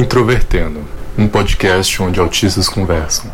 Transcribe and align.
Introvertendo, 0.00 0.82
um 1.18 1.28
podcast 1.28 2.02
onde 2.02 2.18
autistas 2.18 2.70
conversam. 2.70 3.30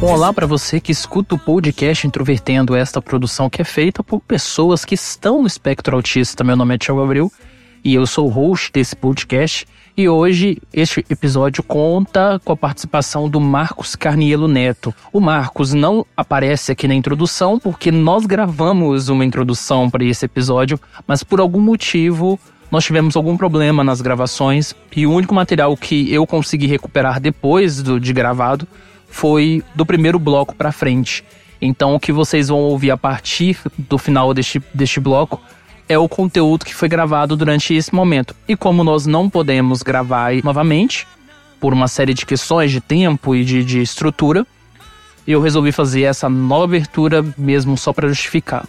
Bom, 0.00 0.12
olá 0.12 0.32
para 0.32 0.48
você 0.48 0.80
que 0.80 0.90
escuta 0.90 1.36
o 1.36 1.38
podcast 1.38 2.04
Introvertendo, 2.08 2.74
esta 2.74 3.00
produção 3.00 3.48
que 3.48 3.62
é 3.62 3.64
feita 3.64 4.02
por 4.02 4.20
pessoas 4.20 4.84
que 4.84 4.96
estão 4.96 5.42
no 5.42 5.46
espectro 5.46 5.94
autista. 5.94 6.42
Meu 6.42 6.56
nome 6.56 6.74
é 6.74 6.78
Thiago 6.78 7.04
Abreu 7.04 7.30
e 7.84 7.94
eu 7.94 8.06
sou 8.06 8.26
o 8.26 8.30
host 8.30 8.72
desse 8.72 8.96
podcast. 8.96 9.66
E 9.96 10.08
hoje 10.08 10.58
este 10.72 11.04
episódio 11.08 11.62
conta 11.62 12.40
com 12.44 12.52
a 12.52 12.56
participação 12.56 13.28
do 13.28 13.38
Marcos 13.38 13.94
Carnielo 13.94 14.48
Neto. 14.48 14.92
O 15.12 15.20
Marcos 15.20 15.74
não 15.74 16.04
aparece 16.16 16.72
aqui 16.72 16.88
na 16.88 16.94
introdução 16.94 17.60
porque 17.60 17.92
nós 17.92 18.26
gravamos 18.26 19.08
uma 19.08 19.24
introdução 19.24 19.88
para 19.88 20.02
esse 20.02 20.24
episódio, 20.24 20.80
mas 21.06 21.22
por 21.22 21.38
algum 21.38 21.60
motivo 21.60 22.40
nós 22.70 22.84
tivemos 22.84 23.14
algum 23.14 23.36
problema 23.36 23.84
nas 23.84 24.00
gravações 24.00 24.74
e 24.96 25.06
o 25.06 25.12
único 25.12 25.34
material 25.34 25.76
que 25.76 26.12
eu 26.12 26.26
consegui 26.26 26.66
recuperar 26.66 27.20
depois 27.20 27.80
do, 27.82 28.00
de 28.00 28.12
gravado 28.12 28.66
foi 29.08 29.62
do 29.76 29.86
primeiro 29.86 30.18
bloco 30.18 30.56
para 30.56 30.72
frente. 30.72 31.22
Então 31.60 31.94
o 31.94 32.00
que 32.00 32.10
vocês 32.10 32.48
vão 32.48 32.58
ouvir 32.58 32.90
a 32.90 32.96
partir 32.96 33.58
do 33.78 33.96
final 33.96 34.34
deste, 34.34 34.60
deste 34.74 34.98
bloco 34.98 35.40
é 35.88 35.98
o 35.98 36.08
conteúdo 36.08 36.64
que 36.64 36.74
foi 36.74 36.88
gravado 36.88 37.36
durante 37.36 37.74
esse 37.74 37.94
momento. 37.94 38.34
E 38.48 38.56
como 38.56 38.82
nós 38.82 39.06
não 39.06 39.28
podemos 39.28 39.82
gravar 39.82 40.32
novamente, 40.42 41.06
por 41.60 41.72
uma 41.72 41.88
série 41.88 42.12
de 42.12 42.26
questões 42.26 42.70
de 42.70 42.80
tempo 42.80 43.34
e 43.34 43.44
de, 43.44 43.64
de 43.64 43.80
estrutura, 43.80 44.46
eu 45.26 45.40
resolvi 45.40 45.72
fazer 45.72 46.02
essa 46.02 46.28
nova 46.28 46.64
abertura 46.64 47.24
mesmo 47.38 47.78
só 47.78 47.92
para 47.92 48.08
justificar. 48.08 48.66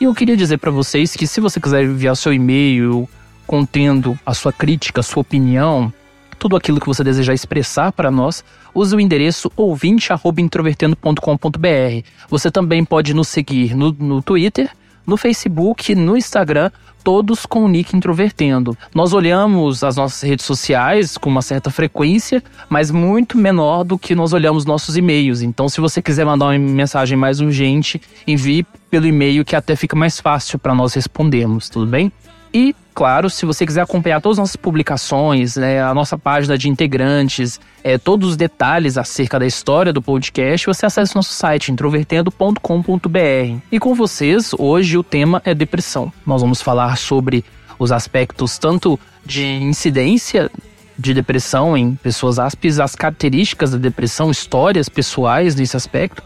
E 0.00 0.04
eu 0.04 0.14
queria 0.14 0.36
dizer 0.36 0.58
para 0.58 0.70
vocês 0.70 1.16
que 1.16 1.26
se 1.26 1.40
você 1.40 1.58
quiser 1.58 1.84
enviar 1.84 2.14
seu 2.16 2.34
e-mail 2.34 3.08
contendo 3.46 4.18
a 4.26 4.34
sua 4.34 4.52
crítica, 4.52 5.00
a 5.00 5.02
sua 5.02 5.22
opinião, 5.22 5.90
tudo 6.38 6.56
aquilo 6.56 6.80
que 6.80 6.86
você 6.86 7.02
desejar 7.02 7.32
expressar 7.32 7.92
para 7.92 8.10
nós, 8.10 8.44
use 8.74 8.94
o 8.94 9.00
endereço 9.00 9.50
ouvinte@introvertendo.com.br. 9.56 12.06
Você 12.28 12.50
também 12.50 12.84
pode 12.84 13.14
nos 13.14 13.28
seguir 13.28 13.74
no, 13.74 13.90
no 13.92 14.20
Twitter 14.20 14.70
no 15.06 15.16
Facebook, 15.16 15.94
no 15.94 16.16
Instagram, 16.16 16.70
todos 17.04 17.44
com 17.44 17.64
o 17.64 17.68
nick 17.68 17.94
Introvertendo. 17.94 18.76
Nós 18.94 19.12
olhamos 19.12 19.84
as 19.84 19.96
nossas 19.96 20.22
redes 20.22 20.46
sociais 20.46 21.18
com 21.18 21.28
uma 21.28 21.42
certa 21.42 21.70
frequência, 21.70 22.42
mas 22.68 22.90
muito 22.90 23.36
menor 23.36 23.84
do 23.84 23.98
que 23.98 24.14
nós 24.14 24.32
olhamos 24.32 24.64
nossos 24.64 24.96
e-mails. 24.96 25.42
Então, 25.42 25.68
se 25.68 25.80
você 25.80 26.00
quiser 26.00 26.24
mandar 26.24 26.46
uma 26.46 26.58
mensagem 26.58 27.16
mais 27.16 27.40
urgente, 27.40 28.00
envie 28.26 28.66
pelo 28.90 29.06
e-mail 29.06 29.44
que 29.44 29.54
até 29.54 29.76
fica 29.76 29.94
mais 29.94 30.18
fácil 30.18 30.58
para 30.58 30.74
nós 30.74 30.94
respondermos, 30.94 31.68
tudo 31.68 31.86
bem? 31.86 32.10
E, 32.54 32.72
claro, 32.94 33.28
se 33.28 33.44
você 33.44 33.66
quiser 33.66 33.80
acompanhar 33.80 34.20
todas 34.20 34.38
as 34.38 34.42
nossas 34.42 34.54
publicações, 34.56 35.56
né, 35.56 35.82
a 35.82 35.92
nossa 35.92 36.16
página 36.16 36.56
de 36.56 36.68
integrantes, 36.68 37.60
é, 37.82 37.98
todos 37.98 38.30
os 38.30 38.36
detalhes 38.36 38.96
acerca 38.96 39.40
da 39.40 39.46
história 39.46 39.92
do 39.92 40.00
podcast, 40.00 40.64
você 40.64 40.86
acessa 40.86 41.14
o 41.14 41.18
nosso 41.18 41.32
site 41.32 41.72
introvertendo.com.br. 41.72 43.58
E 43.72 43.80
com 43.80 43.92
vocês, 43.92 44.52
hoje 44.56 44.96
o 44.96 45.02
tema 45.02 45.42
é 45.44 45.52
depressão. 45.52 46.12
Nós 46.24 46.42
vamos 46.42 46.62
falar 46.62 46.96
sobre 46.96 47.44
os 47.76 47.90
aspectos 47.90 48.56
tanto 48.56 49.00
de 49.26 49.44
incidência 49.44 50.48
de 50.96 51.12
depressão 51.12 51.76
em 51.76 51.96
pessoas 51.96 52.38
aspes, 52.38 52.78
as 52.78 52.94
características 52.94 53.72
da 53.72 53.78
depressão, 53.78 54.30
histórias 54.30 54.88
pessoais 54.88 55.56
nesse 55.56 55.76
aspecto 55.76 56.22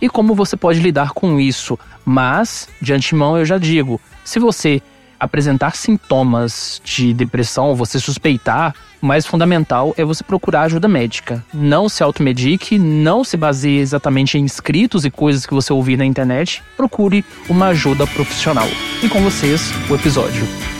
e 0.00 0.08
como 0.08 0.34
você 0.34 0.56
pode 0.56 0.80
lidar 0.80 1.12
com 1.12 1.38
isso. 1.38 1.78
Mas, 2.04 2.68
de 2.82 2.92
antemão, 2.92 3.38
eu 3.38 3.44
já 3.44 3.58
digo: 3.58 4.00
se 4.24 4.38
você 4.38 4.82
apresentar 5.18 5.76
sintomas 5.76 6.80
de 6.84 7.12
depressão, 7.12 7.74
você 7.74 7.98
suspeitar, 7.98 8.74
o 9.00 9.06
mais 9.06 9.26
fundamental 9.26 9.94
é 9.96 10.04
você 10.04 10.24
procurar 10.24 10.62
ajuda 10.62 10.88
médica. 10.88 11.44
Não 11.54 11.88
se 11.88 12.02
automedique, 12.02 12.78
não 12.78 13.22
se 13.22 13.36
baseie 13.36 13.78
exatamente 13.78 14.36
em 14.36 14.44
escritos 14.44 15.04
e 15.04 15.10
coisas 15.10 15.46
que 15.46 15.54
você 15.54 15.72
ouvir 15.72 15.96
na 15.96 16.04
internet. 16.04 16.62
Procure 16.76 17.24
uma 17.48 17.68
ajuda 17.68 18.06
profissional. 18.06 18.66
E 19.02 19.08
com 19.08 19.22
vocês, 19.22 19.70
o 19.88 19.94
episódio. 19.94 20.77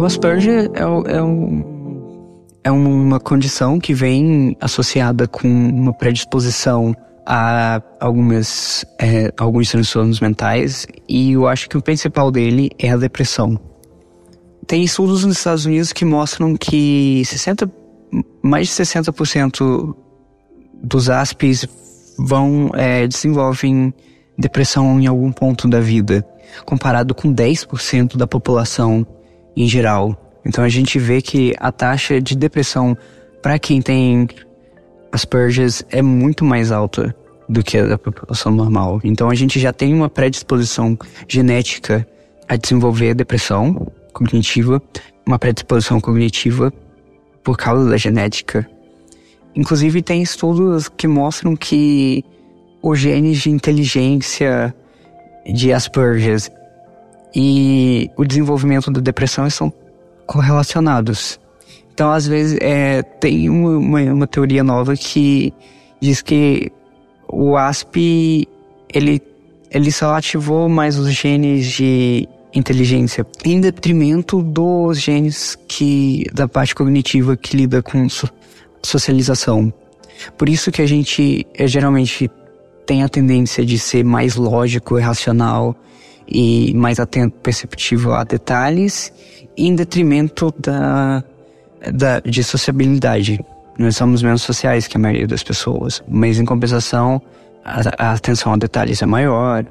O 0.00 0.04
Asperger 0.06 0.70
é, 0.72 0.80
é, 1.12 1.22
um, 1.22 2.42
é 2.64 2.70
uma 2.70 3.20
condição 3.20 3.78
que 3.78 3.92
vem 3.92 4.56
associada 4.58 5.28
com 5.28 5.46
uma 5.46 5.92
predisposição 5.92 6.96
a 7.26 7.82
algumas, 8.00 8.82
é, 8.98 9.30
alguns 9.36 9.70
transtornos 9.70 10.18
mentais 10.18 10.86
e 11.06 11.32
eu 11.32 11.46
acho 11.46 11.68
que 11.68 11.76
o 11.76 11.82
principal 11.82 12.30
dele 12.30 12.70
é 12.78 12.88
a 12.88 12.96
depressão. 12.96 13.60
Tem 14.66 14.82
estudos 14.82 15.22
nos 15.22 15.36
Estados 15.36 15.66
Unidos 15.66 15.92
que 15.92 16.06
mostram 16.06 16.56
que 16.56 17.22
60, 17.26 17.70
mais 18.42 18.68
de 18.68 18.72
60% 18.72 19.94
dos 20.82 21.10
ASPs 21.10 21.68
vão 22.18 22.70
é, 22.72 23.06
desenvolvem 23.06 23.92
depressão 24.38 24.98
em 24.98 25.06
algum 25.06 25.30
ponto 25.30 25.68
da 25.68 25.78
vida, 25.78 26.26
comparado 26.64 27.14
com 27.14 27.30
10% 27.34 28.16
da 28.16 28.26
população 28.26 29.06
em 29.62 29.68
geral. 29.68 30.16
Então 30.44 30.64
a 30.64 30.68
gente 30.68 30.98
vê 30.98 31.20
que 31.20 31.54
a 31.58 31.70
taxa 31.70 32.20
de 32.20 32.34
depressão 32.34 32.96
para 33.42 33.58
quem 33.58 33.82
tem 33.82 34.28
Asperger's 35.12 35.84
é 35.90 36.00
muito 36.00 36.44
mais 36.44 36.72
alta 36.72 37.14
do 37.48 37.62
que 37.62 37.76
a 37.76 37.86
da 37.86 37.98
população 37.98 38.52
normal. 38.52 39.00
Então 39.04 39.28
a 39.28 39.34
gente 39.34 39.58
já 39.58 39.72
tem 39.72 39.92
uma 39.92 40.08
predisposição 40.08 40.96
genética 41.28 42.06
a 42.48 42.56
desenvolver 42.56 43.14
depressão 43.14 43.90
cognitiva, 44.12 44.80
uma 45.26 45.38
predisposição 45.38 46.00
cognitiva 46.00 46.72
por 47.42 47.56
causa 47.56 47.88
da 47.90 47.96
genética. 47.96 48.68
Inclusive 49.54 50.00
tem 50.00 50.22
estudos 50.22 50.88
que 50.88 51.08
mostram 51.08 51.56
que 51.56 52.24
os 52.82 52.98
genes 52.98 53.38
de 53.38 53.50
inteligência 53.50 54.74
de 55.52 55.72
Asperger's 55.72 56.50
e 57.34 58.10
o 58.16 58.24
desenvolvimento 58.24 58.90
da 58.90 59.00
depressão 59.00 59.46
estão 59.46 59.72
correlacionados. 60.26 61.40
Então, 61.92 62.10
às 62.10 62.26
vezes, 62.26 62.58
é, 62.60 63.02
tem 63.02 63.50
uma, 63.50 64.00
uma, 64.00 64.26
teoria 64.26 64.64
nova 64.64 64.96
que 64.96 65.52
diz 66.00 66.22
que 66.22 66.72
o 67.28 67.56
ASP 67.56 68.48
ele, 68.92 69.20
ele 69.70 69.92
só 69.92 70.14
ativou 70.14 70.68
mais 70.68 70.98
os 70.98 71.12
genes 71.12 71.66
de 71.66 72.28
inteligência 72.54 73.24
em 73.44 73.60
detrimento 73.60 74.42
dos 74.42 75.00
genes 75.00 75.56
que 75.68 76.24
da 76.32 76.48
parte 76.48 76.74
cognitiva 76.74 77.36
que 77.36 77.56
lida 77.56 77.82
com 77.82 78.08
so, 78.08 78.28
socialização. 78.82 79.72
Por 80.36 80.48
isso 80.48 80.70
que 80.70 80.82
a 80.82 80.86
gente 80.86 81.46
é, 81.54 81.66
geralmente 81.66 82.30
tem 82.86 83.02
a 83.02 83.08
tendência 83.08 83.64
de 83.64 83.78
ser 83.78 84.04
mais 84.04 84.36
lógico 84.36 84.98
e 84.98 85.02
racional 85.02 85.76
e 86.30 86.72
mais 86.74 87.00
atento, 87.00 87.36
perceptivo 87.38 88.12
a 88.12 88.24
detalhes, 88.24 89.12
em 89.56 89.74
detrimento 89.74 90.54
da, 90.58 91.24
da, 91.92 92.20
de 92.20 92.44
sociabilidade. 92.44 93.44
Nós 93.78 93.96
somos 93.96 94.22
menos 94.22 94.42
sociais 94.42 94.86
que 94.86 94.96
a 94.96 95.00
maioria 95.00 95.26
das 95.26 95.42
pessoas, 95.42 96.02
mas 96.08 96.38
em 96.38 96.44
compensação, 96.44 97.20
a, 97.64 98.10
a 98.10 98.12
atenção 98.12 98.52
a 98.52 98.56
detalhes 98.56 99.02
é 99.02 99.06
maior, 99.06 99.64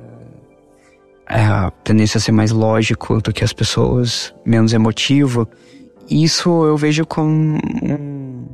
a 1.25 1.71
tendência 1.83 2.17
a 2.17 2.21
ser 2.21 2.31
mais 2.31 2.51
lógico 2.51 3.21
do 3.21 3.31
que 3.31 3.43
as 3.43 3.53
pessoas, 3.53 4.33
menos 4.43 4.73
emotivo. 4.73 5.47
Isso 6.09 6.65
eu 6.65 6.75
vejo 6.75 7.05
como 7.05 7.59
um, 7.83 8.47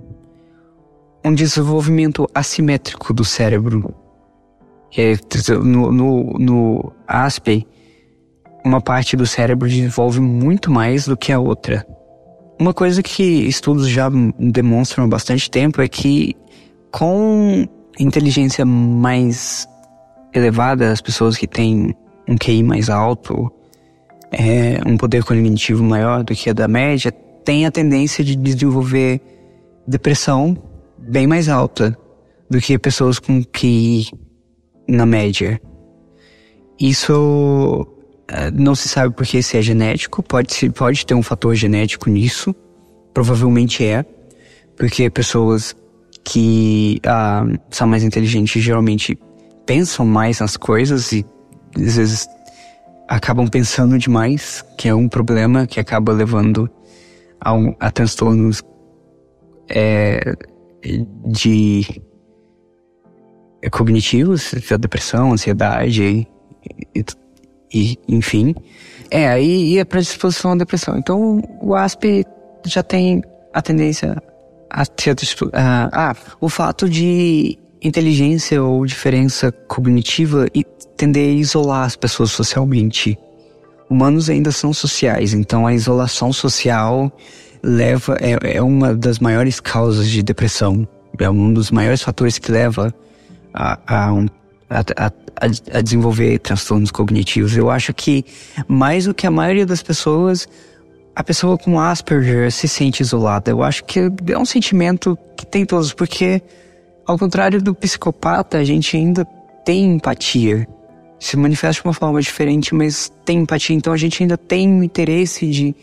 um 1.24 1.34
desenvolvimento 1.34 2.30
assimétrico 2.36 3.14
do 3.14 3.24
cérebro. 3.24 3.96
É, 4.98 5.18
no, 5.62 5.92
no, 5.92 6.34
no 6.40 6.94
ASPEI, 7.08 7.68
uma 8.66 8.82
parte 8.82 9.16
do 9.16 9.28
cérebro 9.28 9.70
desenvolve 9.70 10.20
muito 10.20 10.72
mais 10.72 11.06
do 11.06 11.16
que 11.16 11.32
a 11.32 11.40
outra. 11.40 11.86
Uma 12.60 12.74
coisa 12.74 13.04
que 13.04 13.24
estudos 13.24 13.88
já 13.88 14.10
demonstram 14.40 15.06
há 15.06 15.08
bastante 15.08 15.52
tempo 15.52 15.82
é 15.82 15.88
que 15.88 16.36
com 16.92 17.68
inteligência 18.00 18.66
mais 18.66 19.68
elevada, 20.34 20.92
as 20.92 21.00
pessoas 21.00 21.38
que 21.38 21.48
têm 21.48 21.96
um 22.28 22.36
QI 22.38 22.64
mais 22.64 22.90
alto, 22.90 23.52
é, 24.32 24.80
um 24.86 24.98
poder 24.98 25.24
cognitivo 25.24 25.84
maior 25.84 26.24
do 26.24 26.34
que 26.34 26.50
a 26.50 26.54
da 26.54 26.68
média, 26.68 27.12
têm 27.12 27.66
a 27.66 27.72
tendência 27.72 28.24
de 28.24 28.36
desenvolver 28.36 29.22
depressão 29.88 30.58
bem 30.98 31.28
mais 31.28 31.48
alta 31.48 31.96
do 32.50 32.60
que 32.60 32.80
pessoas 32.80 33.20
com 33.20 33.44
QI 33.44 34.08
na 34.88 35.06
média. 35.06 35.62
Isso 36.80 37.95
não 38.54 38.76
se 38.76 38.88
sabe 38.90 39.14
porque 39.14 39.42
se 39.42 39.58
é 39.58 39.62
genético, 39.62 40.24
pode, 40.24 40.70
pode 40.72 41.06
ter 41.06 41.14
um 41.14 41.24
fator 41.24 41.56
genético 41.56 42.10
nisso, 42.10 42.56
provavelmente 43.14 43.86
é, 43.86 44.04
porque 44.76 45.10
pessoas 45.10 45.76
que 46.24 47.00
ah, 47.06 47.46
são 47.70 47.88
mais 47.88 48.04
inteligentes 48.04 48.62
geralmente 48.62 49.18
pensam 49.66 50.06
mais 50.06 50.40
nas 50.40 50.58
coisas 50.58 51.12
e 51.12 51.26
às 51.76 51.96
vezes 51.96 52.28
acabam 53.08 53.48
pensando 53.48 53.98
demais, 53.98 54.66
que 54.78 54.90
é 54.90 54.96
um 54.96 55.08
problema 55.08 55.68
que 55.68 55.80
acaba 55.80 56.12
levando 56.12 56.70
a, 57.40 57.54
um, 57.54 57.76
a 57.80 57.92
transtornos 57.92 58.64
é, 59.70 60.36
de 61.28 62.02
cognitivos, 63.72 64.54
a 64.72 64.78
depressão, 64.78 65.34
ansiedade 65.34 66.04
e, 66.04 66.28
e, 66.96 67.04
e 67.76 68.00
enfim. 68.08 68.56
É, 69.12 69.28
aí 69.28 69.74
ia 69.74 69.86
para 69.86 70.00
disposição 70.00 70.54
à 70.54 70.56
depressão. 70.56 70.98
Então 70.98 71.42
o 71.62 71.76
ASP 71.76 72.26
já 72.66 72.82
tem 72.82 73.22
a 73.54 73.62
tendência 73.62 74.16
a 74.70 74.86
ter 74.86 75.12
uh, 75.12 75.50
ah, 75.54 76.16
o 76.40 76.50
fato 76.50 76.90
de 76.90 77.60
inteligência 77.82 78.64
ou 78.64 78.86
diferença 78.86 79.52
cognitiva 79.52 80.48
e 80.56 80.64
tender 80.98 81.30
a 81.30 81.34
isolar 81.34 81.86
as 81.86 81.96
pessoas 81.96 82.32
socialmente. 82.32 83.18
Humanos 83.90 84.30
ainda 84.30 84.52
são 84.52 84.74
sociais, 84.74 85.34
então 85.34 85.68
a 85.68 85.74
isolação 85.74 86.34
social 86.34 87.12
leva 87.62 88.18
é, 88.20 88.58
é 88.58 88.62
uma 88.62 88.96
das 88.96 89.20
maiores 89.20 89.60
causas 89.60 90.10
de 90.10 90.24
depressão. 90.24 90.88
É 91.20 91.30
um 91.30 91.54
dos 91.54 91.72
maiores 91.72 92.02
fatores 92.02 92.38
que 92.40 92.52
leva 92.52 92.94
a, 93.54 93.80
a, 93.88 94.26
a, 94.70 95.12
a, 95.72 95.82
desenvolver 95.82 96.40
transtornos 96.40 96.92
cognitivos. 96.92 97.56
Eu 97.56 97.70
acho 97.70 97.94
que 97.94 98.26
mais 98.68 99.06
do 99.06 99.14
que 99.14 99.28
a 99.28 99.32
maioria 99.32 99.66
das 99.66 99.84
pessoas, 99.84 100.48
a 101.16 101.24
pessoa 101.24 101.58
com 101.58 101.80
Asperger 101.80 102.52
se 102.52 102.68
sente 102.68 103.02
isolada. 103.02 103.52
Eu 103.52 103.64
acho 103.64 103.84
que 103.86 104.00
é 104.00 104.38
um 104.38 104.46
sentimento 104.46 105.18
que 105.38 105.46
tem 105.46 105.66
todos, 105.66 105.94
porque 105.94 106.42
ao 107.06 107.18
contrário 107.18 107.62
do 107.62 107.76
psicopata, 107.76 108.58
a 108.58 108.64
gente 108.64 108.98
ainda 108.98 109.26
tem 109.64 109.94
empatia. 109.94 110.68
Se 111.20 111.38
manifesta 111.38 111.82
de 111.82 111.88
uma 111.88 111.94
forma 111.94 112.22
diferente, 112.22 112.74
mas 112.74 113.12
tem 113.24 113.40
empatia. 113.40 113.76
Então 113.76 113.94
a 113.94 113.98
gente 113.98 114.22
ainda 114.22 114.38
tem 114.38 114.80
o 114.80 114.84
interesse 114.84 115.48
de 115.48 115.76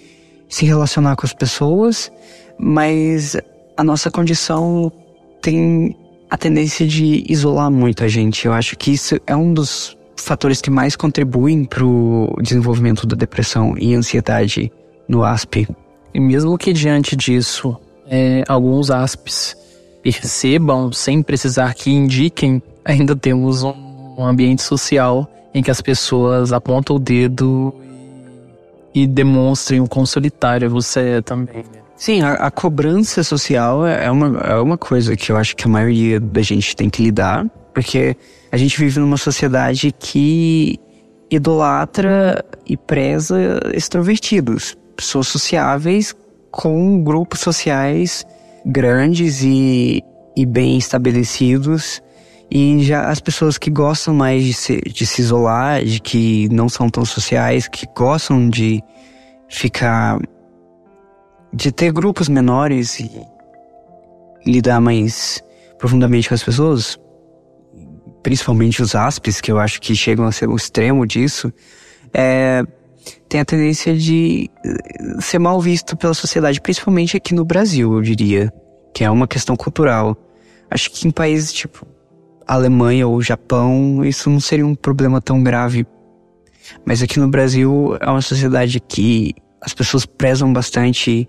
se 0.48 0.66
relacionar 0.66 1.16
com 1.16 1.24
as 1.24 1.32
pessoas, 1.32 2.12
mas 2.58 3.36
a 3.76 3.82
nossa 3.82 4.10
condição 4.10 4.92
tem 5.40 5.96
a 6.32 6.38
tendência 6.38 6.86
de 6.86 7.26
isolar 7.28 7.70
muito 7.70 8.02
a 8.02 8.08
gente. 8.08 8.46
Eu 8.46 8.54
acho 8.54 8.74
que 8.74 8.90
isso 8.90 9.20
é 9.26 9.36
um 9.36 9.52
dos 9.52 9.94
fatores 10.16 10.62
que 10.62 10.70
mais 10.70 10.96
contribuem 10.96 11.62
para 11.62 11.84
o 11.84 12.34
desenvolvimento 12.40 13.06
da 13.06 13.14
depressão 13.14 13.74
e 13.76 13.94
ansiedade 13.94 14.72
no 15.06 15.22
ASP. 15.22 15.68
E 16.14 16.18
mesmo 16.18 16.56
que 16.56 16.72
diante 16.72 17.14
disso, 17.14 17.76
é, 18.06 18.44
alguns 18.48 18.90
ASPs 18.90 19.54
percebam, 20.02 20.90
sem 20.90 21.22
precisar 21.22 21.74
que 21.74 21.90
indiquem, 21.90 22.62
ainda 22.82 23.14
temos 23.14 23.62
um, 23.62 23.74
um 24.16 24.24
ambiente 24.24 24.62
social 24.62 25.30
em 25.52 25.62
que 25.62 25.70
as 25.70 25.82
pessoas 25.82 26.50
apontam 26.50 26.96
o 26.96 26.98
dedo 26.98 27.74
e, 28.94 29.06
demonstrem 29.06 29.82
o 29.82 29.86
quão 29.86 30.06
você 30.70 31.00
é 31.00 31.20
também, 31.20 31.58
né? 31.58 31.81
Sim, 32.02 32.20
a, 32.20 32.32
a, 32.32 32.50
cobrança 32.50 33.22
social 33.22 33.86
é, 33.86 34.06
é 34.06 34.10
uma, 34.10 34.40
é 34.40 34.56
uma 34.56 34.76
coisa 34.76 35.14
que 35.14 35.30
eu 35.30 35.36
acho 35.36 35.54
que 35.54 35.66
a 35.66 35.68
maioria 35.68 36.18
da 36.18 36.42
gente 36.42 36.74
tem 36.74 36.90
que 36.90 37.00
lidar, 37.00 37.48
porque 37.72 38.16
a 38.50 38.56
gente 38.56 38.76
vive 38.76 38.98
numa 38.98 39.16
sociedade 39.16 39.94
que 39.96 40.80
idolatra 41.30 42.44
e 42.66 42.76
preza 42.76 43.60
extrovertidos, 43.72 44.76
pessoas 44.96 45.28
sociáveis 45.28 46.12
com 46.50 47.04
grupos 47.04 47.38
sociais 47.38 48.26
grandes 48.66 49.44
e, 49.44 50.02
e 50.36 50.44
bem 50.44 50.76
estabelecidos. 50.76 52.02
E 52.50 52.82
já 52.82 53.10
as 53.10 53.20
pessoas 53.20 53.56
que 53.56 53.70
gostam 53.70 54.12
mais 54.12 54.42
de 54.42 54.54
se, 54.54 54.80
de 54.80 55.06
se 55.06 55.22
isolar, 55.22 55.84
de 55.84 56.00
que 56.00 56.48
não 56.48 56.68
são 56.68 56.90
tão 56.90 57.04
sociais, 57.04 57.68
que 57.68 57.86
gostam 57.94 58.50
de 58.50 58.82
ficar 59.48 60.18
de 61.52 61.70
ter 61.70 61.92
grupos 61.92 62.28
menores 62.28 62.98
e 62.98 63.10
lidar 64.46 64.80
mais 64.80 65.42
profundamente 65.78 66.28
com 66.28 66.34
as 66.34 66.42
pessoas, 66.42 66.98
principalmente 68.22 68.80
os 68.82 68.94
aspes, 68.94 69.40
que 69.40 69.52
eu 69.52 69.58
acho 69.58 69.80
que 69.80 69.94
chegam 69.94 70.24
a 70.24 70.32
ser 70.32 70.48
o 70.48 70.56
extremo 70.56 71.06
disso, 71.06 71.52
é, 72.14 72.64
tem 73.28 73.40
a 73.40 73.44
tendência 73.44 73.96
de 73.96 74.50
eh, 74.64 75.20
ser 75.20 75.38
mal 75.38 75.60
visto 75.60 75.96
pela 75.96 76.14
sociedade, 76.14 76.60
principalmente 76.60 77.16
aqui 77.16 77.34
no 77.34 77.44
Brasil, 77.44 77.94
eu 77.94 78.02
diria, 78.02 78.52
que 78.94 79.04
é 79.04 79.10
uma 79.10 79.26
questão 79.26 79.56
cultural. 79.56 80.16
Acho 80.70 80.90
que 80.90 81.08
em 81.08 81.10
países 81.10 81.52
tipo 81.52 81.86
Alemanha 82.46 83.06
ou 83.06 83.20
Japão, 83.22 84.04
isso 84.04 84.28
não 84.28 84.40
seria 84.40 84.66
um 84.66 84.74
problema 84.74 85.20
tão 85.20 85.42
grave. 85.42 85.86
Mas 86.84 87.02
aqui 87.02 87.18
no 87.18 87.28
Brasil 87.28 87.96
é 88.00 88.08
uma 88.08 88.22
sociedade 88.22 88.78
que 88.80 89.34
as 89.60 89.72
pessoas 89.72 90.04
prezam 90.04 90.52
bastante 90.52 91.28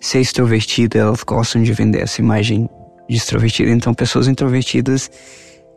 ser 0.00 0.20
extrovertida, 0.20 0.98
elas 0.98 1.22
gostam 1.22 1.62
de 1.62 1.72
vender 1.72 2.02
essa 2.02 2.20
imagem 2.20 2.68
de 3.08 3.16
extrovertida. 3.16 3.70
Então, 3.70 3.92
pessoas 3.92 4.26
introvertidas 4.26 5.10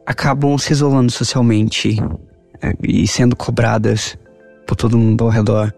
acabam 0.06 0.58
se 0.58 0.72
isolando 0.72 1.12
socialmente 1.12 1.98
é, 2.62 2.74
e 2.82 3.08
sendo 3.08 3.36
cobradas 3.36 4.18
por 4.66 4.76
todo 4.76 4.98
mundo 4.98 5.24
ao 5.24 5.30
redor. 5.30 5.74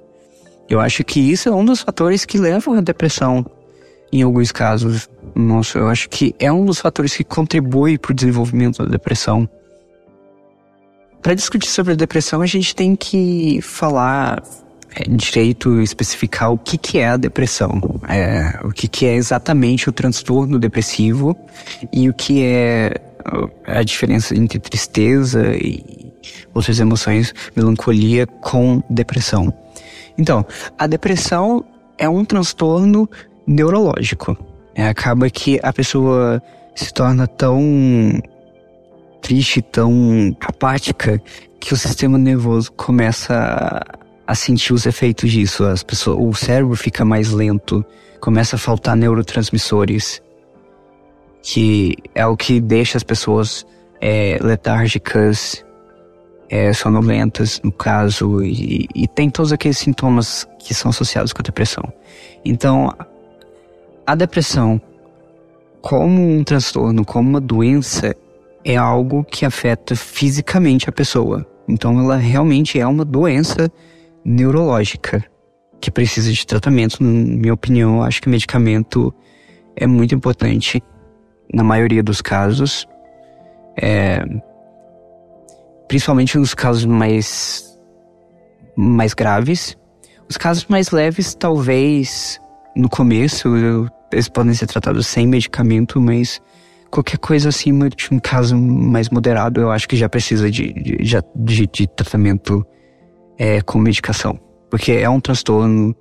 Eu 0.70 0.80
acho 0.80 1.04
que 1.04 1.20
isso 1.20 1.50
é 1.50 1.52
um 1.52 1.66
dos 1.66 1.82
fatores 1.82 2.26
que 2.26 2.38
levam 2.38 2.76
à 2.76 2.82
depressão 2.82 3.46
em 4.12 4.22
alguns 4.22 4.52
casos. 4.52 5.10
Nossa, 5.36 5.78
eu 5.78 5.88
acho 5.88 6.10
que 6.10 6.34
é 6.40 6.52
um 6.52 6.66
dos 6.66 6.80
fatores 6.80 7.16
que 7.16 7.24
contribui 7.24 7.98
para 7.98 8.12
o 8.12 8.16
desenvolvimento 8.16 8.84
da 8.84 8.90
depressão. 8.90 9.50
Para 11.22 11.34
discutir 11.34 11.70
sobre 11.70 11.94
a 11.94 11.96
depressão, 11.96 12.42
a 12.42 12.46
gente 12.46 12.76
tem 12.76 12.96
que 12.96 13.60
falar 13.62 14.44
direito 15.10 15.82
especificar 15.82 16.52
o 16.52 16.58
que, 16.58 16.78
que 16.78 17.00
é 17.00 17.10
a 17.10 17.18
depressão, 17.18 17.82
é, 18.08 18.60
o 18.64 18.72
que, 18.72 18.88
que 18.88 19.06
é 19.06 19.16
exatamente 19.16 19.90
o 19.90 19.92
transtorno 19.92 20.58
depressivo 20.58 21.36
e 21.92 22.10
o 22.10 22.14
que 22.14 22.44
é 22.44 22.96
a 23.66 23.84
diferença 23.84 24.36
entre 24.36 24.60
tristeza 24.60 25.56
e 25.56 26.14
outras 26.54 26.80
emoções, 26.80 27.34
melancolia 27.56 28.28
com 28.28 28.82
depressão. 28.90 29.54
Então, 30.18 30.46
a 30.78 30.88
depressão 30.88 31.66
é 31.98 32.08
um 32.08 32.24
transtorno 32.24 33.10
neurológico. 33.46 34.38
É, 34.74 34.88
acaba 34.88 35.30
que 35.30 35.60
a 35.64 35.74
pessoa 35.74 36.42
se 36.76 36.94
torna 36.94 37.28
tão 37.28 38.22
triste, 39.22 39.62
tão 39.62 40.36
apática, 40.40 41.22
que 41.60 41.74
o 41.74 41.78
sistema 41.78 42.18
nervoso 42.18 42.72
começa 42.74 43.34
a 43.34 44.05
sentir 44.34 44.74
os 44.74 44.86
efeitos 44.86 45.32
disso. 45.32 45.66
As 45.66 45.84
pessoas, 45.84 46.18
o 46.20 46.34
cérebro 46.34 46.76
fica 46.76 47.06
mais 47.06 47.32
lento, 47.32 47.86
começa 48.20 48.56
a 48.56 48.60
faltar 48.60 48.96
neurotransmissores, 48.96 50.22
que 51.44 51.96
é 52.16 52.26
o 52.26 52.36
que 52.36 52.60
deixa 52.60 52.98
as 52.98 53.04
pessoas 53.04 53.66
é, 54.02 54.40
letárgicas, 54.42 55.64
é, 56.50 56.74
sonolentas, 56.74 57.62
no 57.64 57.72
caso, 57.72 58.44
e, 58.44 58.88
e 58.96 59.08
tem 59.08 59.30
todos 59.30 59.52
aqueles 59.52 59.78
sintomas 59.78 60.48
que 60.60 60.74
são 60.74 60.90
associados 60.90 61.34
com 61.34 61.42
a 61.42 61.44
depressão. 61.44 61.84
Então, 62.44 62.92
a 64.06 64.16
depressão, 64.16 64.82
como 65.82 66.22
um 66.22 66.44
transtorno, 66.44 67.06
como 67.06 67.30
uma 67.30 67.42
doença, 67.42 68.16
é 68.64 68.76
algo 68.76 69.24
que 69.24 69.46
afeta 69.46 69.96
fisicamente 69.96 70.90
a 70.90 70.92
pessoa. 70.92 71.46
Então, 71.68 72.00
ela 72.00 72.18
realmente 72.18 72.80
é 72.80 72.86
uma 72.86 73.06
doença 73.06 73.72
neurológica 74.26 75.24
que 75.80 75.92
precisa 75.92 76.32
de 76.32 76.46
tratamento. 76.46 77.02
Na 77.04 77.10
minha 77.10 77.54
opinião, 77.54 78.02
acho 78.02 78.22
que 78.22 78.28
medicamento 78.28 79.14
é 79.76 79.86
muito 79.86 80.16
importante 80.16 80.82
na 81.54 81.64
maioria 81.64 82.02
dos 82.02 82.22
casos. 82.22 82.88
É, 83.80 84.26
principalmente 85.88 86.38
nos 86.38 86.54
casos 86.54 86.86
mais, 86.86 87.78
mais 88.76 89.14
graves. 89.14 89.78
Os 90.28 90.38
casos 90.38 90.66
mais 90.68 90.90
leves, 90.90 91.36
talvez 91.36 92.40
no 92.76 92.90
começo, 92.90 93.50
eles 94.12 94.28
podem 94.28 94.54
ser 94.54 94.66
tratados 94.66 95.06
sem 95.06 95.28
medicamento, 95.28 96.02
mas 96.02 96.42
qualquer 96.90 97.20
coisa 97.20 97.50
acima 97.50 97.90
de 97.90 98.08
um 98.12 98.20
caso 98.20 98.58
mais 98.58 99.10
moderado, 99.10 99.62
eu 99.62 99.72
acho 99.72 99.88
que 99.88 99.96
já 99.96 100.10
precisa 100.10 100.50
de, 100.50 100.74
de, 100.74 100.98
de, 101.36 101.68
de 101.68 101.88
tratamento 101.88 102.66
é, 103.38 103.62
com 103.62 103.80
medicação, 103.80 104.40
porque 104.70 104.92
é 104.92 105.10
um 105.10 105.20
transtorno 105.20 105.96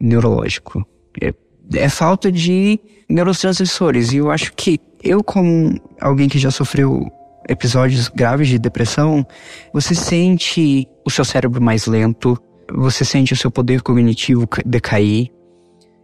neurológico. 0.00 0.84
É, 1.20 1.32
é 1.74 1.88
falta 1.88 2.30
de 2.30 2.78
neurotransmissores, 3.08 4.12
e 4.12 4.18
eu 4.18 4.30
acho 4.30 4.52
que 4.54 4.80
eu, 5.02 5.22
como 5.22 5.78
alguém 6.00 6.28
que 6.28 6.38
já 6.38 6.50
sofreu 6.50 7.10
episódios 7.48 8.08
graves 8.08 8.48
de 8.48 8.58
depressão, 8.58 9.26
você 9.72 9.94
sente 9.94 10.88
o 11.04 11.10
seu 11.10 11.24
cérebro 11.24 11.62
mais 11.62 11.86
lento, 11.86 12.38
você 12.72 13.04
sente 13.04 13.32
o 13.32 13.36
seu 13.36 13.50
poder 13.50 13.82
cognitivo 13.82 14.48
decair, 14.64 15.30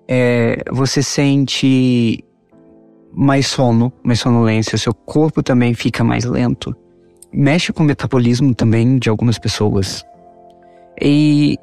é, 0.07 0.63
você 0.71 1.03
sente 1.03 2.23
mais 3.13 3.47
sono, 3.47 3.93
mais 4.03 4.21
sonolência, 4.21 4.77
seu 4.77 4.95
corpo 4.95 5.43
também 5.43 5.75
fica 5.75 6.05
mais 6.05 6.25
lento. 6.25 6.75
Mexe 7.33 7.73
com 7.73 7.83
o 7.83 7.87
metabolismo 7.87 8.55
também 8.55 8.99
de 8.99 9.09
algumas 9.09 9.39
pessoas. 9.39 10.05
E 11.01 11.59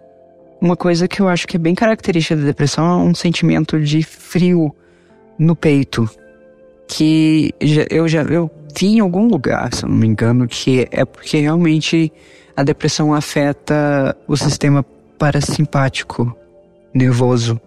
uma 0.59 0.75
coisa 0.75 1.07
que 1.07 1.21
eu 1.21 1.27
acho 1.27 1.47
que 1.47 1.57
é 1.57 1.59
bem 1.59 1.75
característica 1.75 2.35
da 2.35 2.45
depressão 2.45 2.85
é 2.85 2.95
um 3.03 3.13
sentimento 3.13 3.79
de 3.79 4.03
frio 4.03 4.73
no 5.37 5.55
peito. 5.55 6.09
Que 6.87 7.53
eu 7.89 8.07
já 8.07 8.23
eu 8.23 8.49
vi 8.77 8.97
em 8.97 8.99
algum 8.99 9.27
lugar, 9.27 9.73
se 9.73 9.83
eu 9.83 9.89
não 9.89 9.97
me 9.97 10.07
engano, 10.07 10.47
que 10.47 10.87
é 10.91 11.05
porque 11.05 11.39
realmente 11.39 12.11
a 12.55 12.63
depressão 12.63 13.13
afeta 13.13 14.17
o 14.27 14.35
sistema 14.35 14.83
parasimpático 15.17 16.35
nervoso, 16.93 17.59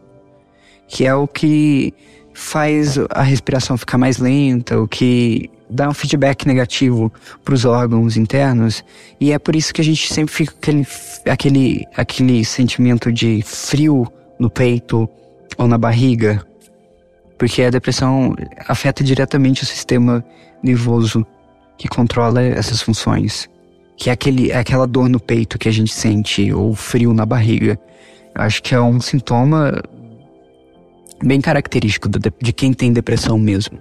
que 0.89 1.07
é 1.07 1.15
o 1.15 1.29
que 1.29 1.95
faz 2.33 2.99
a 3.11 3.23
respiração 3.23 3.77
ficar 3.77 3.99
mais 3.99 4.19
lenta, 4.19 4.81
o 4.81 4.89
que 4.89 5.51
dá 5.71 5.89
um 5.89 5.95
feedback 5.95 6.47
negativo 6.47 7.13
para 7.45 7.55
os 7.55 7.65
órgãos 7.65 8.17
internos. 8.17 8.85
E 9.21 9.33
é 9.33 9.39
por 9.39 9.55
isso 9.55 9.73
que 9.73 9.81
a 9.81 9.85
gente 9.85 10.13
sempre 10.13 10.35
fica 10.35 10.53
aquele, 10.59 10.87
aquele, 11.27 11.87
aquele 11.97 12.45
sentimento 12.45 13.13
de 13.13 13.43
frio 13.43 14.07
no 14.39 14.51
peito 14.51 15.09
ou 15.57 15.69
na 15.69 15.79
barriga. 15.79 16.45
Porque 17.39 17.63
a 17.63 17.71
depressão 17.71 18.35
afeta 18.69 19.03
diretamente 19.03 19.63
o 19.63 19.67
sistema 19.67 20.25
nervoso 20.63 21.27
que 21.79 21.89
controla 21.89 22.43
essas 22.43 22.83
funções. 22.83 23.49
Que 23.97 24.11
é 24.11 24.13
aquele, 24.13 24.51
é 24.51 24.59
aquela 24.59 24.87
dor 24.87 25.09
no 25.09 25.21
peito 25.21 25.59
que 25.59 25.69
a 25.69 25.73
gente 25.73 25.93
sente, 25.93 26.53
ou 26.53 26.75
frio 26.75 27.15
na 27.15 27.25
barriga. 27.25 27.79
Eu 28.35 28.43
acho 28.43 28.63
que 28.63 28.75
é 28.75 28.81
um 28.81 29.01
sintoma 29.01 29.81
bem 31.23 31.41
característico 31.41 32.09
de 32.09 32.53
quem 32.53 32.73
tem 32.73 32.93
depressão 32.93 33.39
mesmo. 33.39 33.79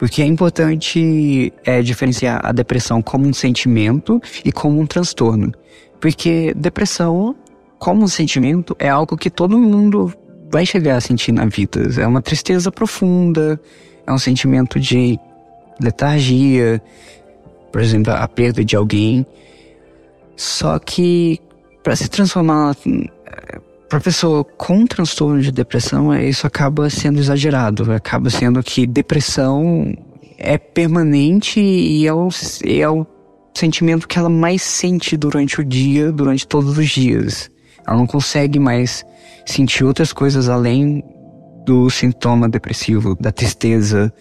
Porque 0.00 0.22
é 0.22 0.24
importante 0.24 1.52
é, 1.62 1.82
diferenciar 1.82 2.40
a 2.42 2.52
depressão 2.52 3.02
como 3.02 3.28
um 3.28 3.34
sentimento 3.34 4.18
e 4.42 4.50
como 4.50 4.80
um 4.80 4.86
transtorno. 4.86 5.52
Porque 6.00 6.54
depressão, 6.56 7.36
como 7.78 8.02
um 8.02 8.08
sentimento, 8.08 8.74
é 8.78 8.88
algo 8.88 9.14
que 9.14 9.28
todo 9.28 9.58
mundo 9.58 10.10
vai 10.50 10.64
chegar 10.64 10.96
a 10.96 11.02
sentir 11.02 11.32
na 11.32 11.44
vida. 11.44 11.82
É 12.00 12.06
uma 12.06 12.22
tristeza 12.22 12.72
profunda, 12.72 13.60
é 14.06 14.10
um 14.10 14.16
sentimento 14.16 14.80
de 14.80 15.18
letargia, 15.78 16.82
por 17.70 17.82
exemplo, 17.82 18.10
a 18.10 18.26
perda 18.26 18.64
de 18.64 18.74
alguém. 18.76 19.26
Só 20.34 20.78
que 20.78 21.38
para 21.82 21.94
se 21.94 22.08
transformar 22.08 22.74
para 23.90 24.00
pessoa 24.00 24.44
com 24.44 24.86
transtorno 24.86 25.42
de 25.42 25.50
depressão, 25.50 26.14
é, 26.14 26.24
isso 26.24 26.46
acaba 26.46 26.88
sendo 26.88 27.18
exagerado. 27.18 27.92
Acaba 27.92 28.30
sendo 28.30 28.62
que 28.62 28.86
depressão 28.86 29.92
é 30.38 30.56
permanente 30.56 31.60
e 31.60 32.06
é 32.06 32.14
o, 32.14 32.28
é 32.64 32.88
o 32.88 33.04
sentimento 33.52 34.06
que 34.06 34.16
ela 34.16 34.28
mais 34.28 34.62
sente 34.62 35.16
durante 35.16 35.60
o 35.60 35.64
dia, 35.64 36.12
durante 36.12 36.46
todos 36.46 36.78
os 36.78 36.88
dias. 36.88 37.50
Ela 37.84 37.96
não 37.96 38.06
consegue 38.06 38.60
mais 38.60 39.04
sentir 39.44 39.82
outras 39.82 40.12
coisas 40.12 40.48
além 40.48 41.02
do 41.66 41.90
sintoma 41.90 42.48
depressivo, 42.48 43.16
da 43.20 43.32
tristeza, 43.32 44.14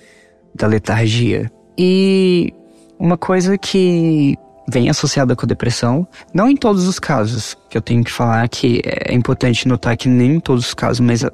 da 0.56 0.66
letargia. 0.66 1.50
E 1.78 2.52
uma 2.98 3.18
coisa 3.18 3.56
que 3.56 4.36
vem 4.70 4.90
associada 4.90 5.36
com 5.36 5.48
depressão. 5.48 6.08
Não 6.34 6.50
em 6.50 6.56
todos 6.56 6.88
os 6.88 7.00
casos, 7.00 7.58
que 7.70 7.78
eu 7.78 7.82
tenho 7.82 8.04
que 8.04 8.12
falar 8.12 8.48
que 8.48 8.82
é 8.86 9.14
importante 9.14 9.68
notar 9.68 9.96
que 9.98 10.08
nem 10.08 10.36
em 10.36 10.40
todos 10.40 10.68
os 10.68 10.74
casos, 10.74 11.00
mas 11.00 11.24
a, 11.24 11.32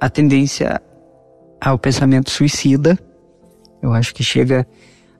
a 0.00 0.08
tendência 0.08 0.80
ao 1.60 1.78
pensamento 1.78 2.30
suicida, 2.30 2.98
eu 3.82 3.92
acho 3.92 4.14
que 4.14 4.22
chega 4.22 4.66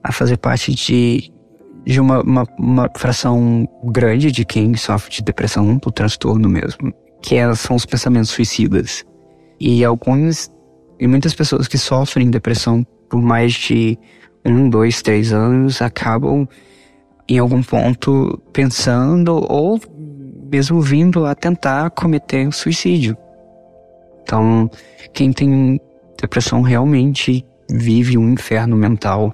a 0.03 0.11
fazer 0.11 0.37
parte 0.37 0.73
de, 0.73 1.31
de 1.85 1.99
uma, 1.99 2.21
uma, 2.21 2.43
uma 2.57 2.89
fração 2.95 3.67
grande 3.83 4.31
de 4.31 4.45
quem 4.45 4.75
sofre 4.75 5.11
de 5.11 5.21
depressão, 5.21 5.77
do 5.77 5.91
transtorno 5.91 6.47
mesmo, 6.47 6.93
que 7.21 7.35
é, 7.35 7.53
são 7.55 7.75
os 7.75 7.85
pensamentos 7.85 8.29
suicidas. 8.31 9.05
E 9.59 9.83
alguns, 9.83 10.49
e 10.99 11.07
muitas 11.07 11.33
pessoas 11.33 11.67
que 11.67 11.77
sofrem 11.77 12.29
depressão 12.29 12.85
por 13.09 13.21
mais 13.21 13.53
de 13.53 13.97
um, 14.45 14.69
dois, 14.69 15.01
três 15.01 15.33
anos 15.33 15.81
acabam 15.81 16.47
em 17.29 17.37
algum 17.37 17.61
ponto 17.61 18.41
pensando 18.51 19.45
ou 19.47 19.79
mesmo 20.51 20.81
vindo 20.81 21.25
a 21.25 21.35
tentar 21.35 21.91
cometer 21.91 22.51
suicídio. 22.51 23.15
Então, 24.23 24.69
quem 25.13 25.31
tem 25.31 25.79
depressão 26.19 26.61
realmente 26.61 27.45
vive 27.69 28.17
um 28.17 28.33
inferno 28.33 28.75
mental. 28.75 29.33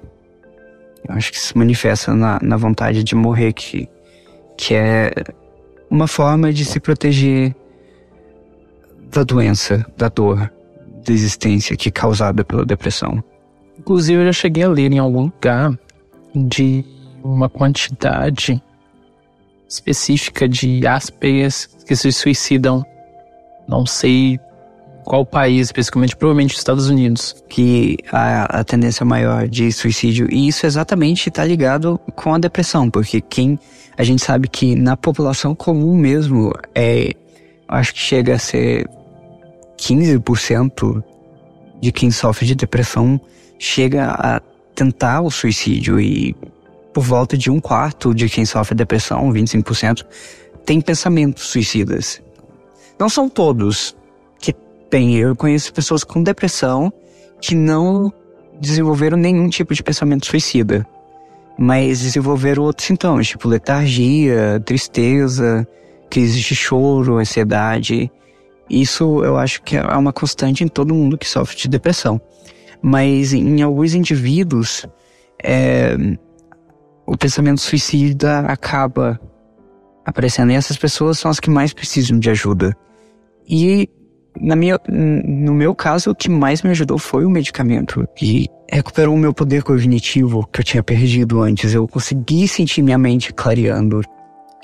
Eu 1.08 1.14
acho 1.14 1.32
que 1.32 1.40
se 1.40 1.56
manifesta 1.56 2.14
na, 2.14 2.38
na 2.42 2.56
vontade 2.56 3.02
de 3.02 3.14
morrer, 3.14 3.52
que, 3.54 3.88
que 4.56 4.74
é 4.74 5.12
uma 5.90 6.06
forma 6.06 6.52
de 6.52 6.64
se 6.64 6.78
proteger 6.78 7.54
da 9.10 9.22
doença, 9.22 9.86
da 9.96 10.08
dor, 10.08 10.52
da 11.06 11.12
existência 11.12 11.76
que 11.76 11.88
é 11.88 11.92
causada 11.92 12.44
pela 12.44 12.66
depressão. 12.66 13.22
Inclusive, 13.78 14.20
eu 14.20 14.26
já 14.26 14.32
cheguei 14.32 14.64
a 14.64 14.68
ler 14.68 14.92
em 14.92 14.98
algum 14.98 15.22
lugar 15.22 15.78
de 16.34 16.84
uma 17.26 17.48
quantidade 17.48 18.62
específica 19.68 20.48
de 20.48 20.86
Aspers 20.86 21.66
que 21.86 21.96
se 21.96 22.12
suicidam. 22.12 22.84
Não 23.68 23.84
sei 23.84 24.38
qual 25.04 25.24
país, 25.24 25.68
especificamente, 25.68 26.16
provavelmente 26.16 26.52
os 26.52 26.58
Estados 26.58 26.88
Unidos. 26.88 27.44
Que 27.48 27.98
a, 28.10 28.60
a 28.60 28.64
tendência 28.64 29.04
maior 29.04 29.48
de 29.48 29.70
suicídio, 29.72 30.28
e 30.30 30.48
isso 30.48 30.66
exatamente 30.66 31.28
está 31.28 31.44
ligado 31.44 31.98
com 32.14 32.34
a 32.34 32.38
depressão, 32.38 32.90
porque 32.90 33.20
quem. 33.20 33.58
A 33.98 34.04
gente 34.04 34.22
sabe 34.22 34.46
que 34.46 34.76
na 34.76 34.94
população 34.94 35.54
comum 35.54 35.96
mesmo, 35.96 36.52
é, 36.74 37.14
acho 37.66 37.94
que 37.94 38.00
chega 38.00 38.34
a 38.34 38.38
ser 38.38 38.86
15% 39.78 41.02
de 41.80 41.92
quem 41.92 42.10
sofre 42.10 42.46
de 42.46 42.54
depressão 42.54 43.18
chega 43.58 44.10
a 44.10 44.40
tentar 44.74 45.22
o 45.22 45.30
suicídio 45.30 45.98
e 45.98 46.36
por 46.96 47.04
volta 47.04 47.36
de 47.36 47.50
um 47.50 47.60
quarto 47.60 48.14
de 48.14 48.26
quem 48.26 48.46
sofre 48.46 48.74
depressão, 48.74 49.30
25%, 49.30 50.02
tem 50.64 50.80
pensamentos 50.80 51.44
suicidas. 51.44 52.22
Não 52.98 53.10
são 53.10 53.28
todos 53.28 53.94
que 54.38 54.50
têm. 54.88 55.14
Eu 55.14 55.36
conheço 55.36 55.74
pessoas 55.74 56.02
com 56.02 56.22
depressão 56.22 56.90
que 57.38 57.54
não 57.54 58.10
desenvolveram 58.58 59.18
nenhum 59.18 59.46
tipo 59.50 59.74
de 59.74 59.82
pensamento 59.82 60.24
suicida, 60.24 60.86
mas 61.58 62.00
desenvolveram 62.00 62.62
outros 62.62 62.86
sintomas, 62.86 63.26
tipo 63.26 63.46
letargia, 63.46 64.58
tristeza, 64.64 65.68
crise 66.08 66.40
de 66.40 66.54
choro, 66.54 67.18
ansiedade. 67.18 68.10
Isso 68.70 69.22
eu 69.22 69.36
acho 69.36 69.62
que 69.62 69.76
é 69.76 69.82
uma 69.82 70.14
constante 70.14 70.64
em 70.64 70.68
todo 70.68 70.94
mundo 70.94 71.18
que 71.18 71.28
sofre 71.28 71.58
de 71.58 71.68
depressão. 71.68 72.18
Mas 72.80 73.34
em 73.34 73.60
alguns 73.60 73.92
indivíduos, 73.92 74.86
é, 75.44 75.94
o 77.06 77.16
pensamento 77.16 77.60
suicida 77.60 78.40
acaba 78.40 79.20
aparecendo. 80.04 80.52
E 80.52 80.54
essas 80.54 80.76
pessoas 80.76 81.18
são 81.18 81.30
as 81.30 81.40
que 81.40 81.50
mais 81.50 81.72
precisam 81.72 82.18
de 82.18 82.30
ajuda. 82.30 82.76
E 83.48 83.88
na 84.40 84.56
minha, 84.56 84.78
no 84.88 85.54
meu 85.54 85.74
caso, 85.74 86.10
o 86.10 86.14
que 86.14 86.28
mais 86.28 86.62
me 86.62 86.70
ajudou 86.70 86.98
foi 86.98 87.24
o 87.24 87.30
medicamento. 87.30 88.06
E 88.20 88.48
recuperou 88.70 89.14
o 89.14 89.18
meu 89.18 89.32
poder 89.32 89.62
cognitivo 89.62 90.46
que 90.52 90.60
eu 90.60 90.64
tinha 90.64 90.82
perdido 90.82 91.40
antes. 91.40 91.72
Eu 91.72 91.86
consegui 91.86 92.48
sentir 92.48 92.82
minha 92.82 92.98
mente 92.98 93.32
clareando. 93.32 94.02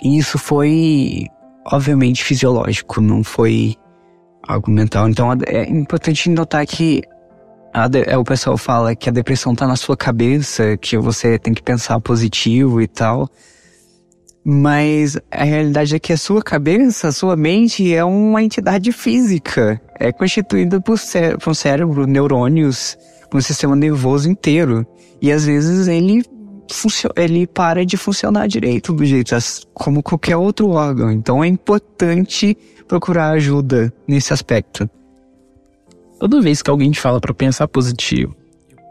E 0.03 0.19
isso 0.19 0.39
foi, 0.39 1.27
obviamente, 1.71 2.25
fisiológico, 2.25 3.01
não 3.01 3.23
foi 3.23 3.77
algo 4.47 4.71
mental. 4.71 5.09
Então 5.09 5.29
é 5.47 5.69
importante 5.71 6.29
notar 6.29 6.67
que 6.67 7.03
de, 7.88 8.02
é, 8.07 8.19
o 8.19 8.25
pessoal 8.25 8.59
fala 8.59 8.95
que 8.95 9.09
a 9.09 9.12
depressão 9.12 9.55
tá 9.55 9.67
na 9.67 9.76
sua 9.76 9.97
cabeça, 9.97 10.76
que 10.76 10.99
você 10.99 11.38
tem 11.38 11.55
que 11.55 11.62
pensar 11.62 11.99
positivo 12.00 12.81
e 12.83 12.87
tal. 12.87 13.29
Mas 14.45 15.17
a 15.31 15.45
realidade 15.45 15.95
é 15.95 15.99
que 15.99 16.12
a 16.12 16.17
sua 16.17 16.43
cabeça, 16.43 17.09
a 17.09 17.12
sua 17.12 17.37
mente 17.37 17.95
é 17.95 18.05
uma 18.05 18.43
entidade 18.43 18.91
física. 18.93 19.81
É 19.99 20.12
constituída 20.12 20.81
por, 20.81 20.99
cé 20.99 21.37
por 21.37 21.50
um 21.50 21.55
cérebro, 21.55 22.07
neurônios, 22.07 22.99
um 23.33 23.41
sistema 23.41 23.76
nervoso 23.76 24.29
inteiro. 24.29 24.85
E 25.21 25.31
às 25.31 25.47
vezes 25.47 25.87
ele, 25.87 26.25
ele 27.17 27.47
para 27.47 27.87
de 27.87 27.97
funcionar 27.97 28.49
direito 28.49 28.93
do 28.93 29.05
jeito 29.05 29.35
como 29.73 30.02
qualquer 30.02 30.37
outro 30.37 30.71
órgão. 30.71 31.11
Então 31.11 31.43
é 31.43 31.47
importante 31.47 32.57
procurar 32.88 33.31
ajuda 33.31 33.93
nesse 34.07 34.33
aspecto. 34.33 34.91
Toda 36.23 36.41
vez 36.41 36.62
que 36.62 36.71
alguém 36.71 36.93
te 36.93 37.00
fala 37.00 37.21
para 37.21 37.35
pensar 37.35 37.67
positivo, 37.67 38.33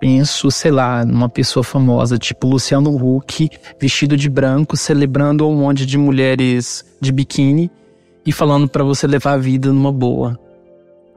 penso, 0.01 0.51
sei 0.51 0.69
lá, 0.69 1.05
numa 1.05 1.29
pessoa 1.29 1.63
famosa, 1.63 2.17
tipo 2.17 2.45
Luciano 2.45 2.93
Huck, 2.93 3.50
vestido 3.79 4.17
de 4.17 4.29
branco, 4.29 4.75
celebrando 4.75 5.47
um 5.47 5.55
monte 5.55 5.85
de 5.85 5.97
mulheres 5.97 6.83
de 7.00 7.09
biquíni 7.09 7.71
e 8.25 8.33
falando 8.33 8.67
para 8.67 8.83
você 8.83 9.07
levar 9.07 9.31
a 9.31 9.38
vida 9.38 9.71
numa 9.71 9.93
boa. 9.93 10.38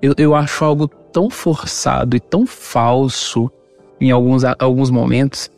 Eu, 0.00 0.14
eu 0.16 0.37
acho 0.37 0.64
algo 0.64 0.87
tão 0.87 1.28
forçado 1.28 2.16
e 2.16 2.21
tão 2.21 2.47
falso 2.47 3.50
em 4.00 4.12
alguns, 4.12 4.44
alguns 4.44 4.90
momentos, 4.90 5.50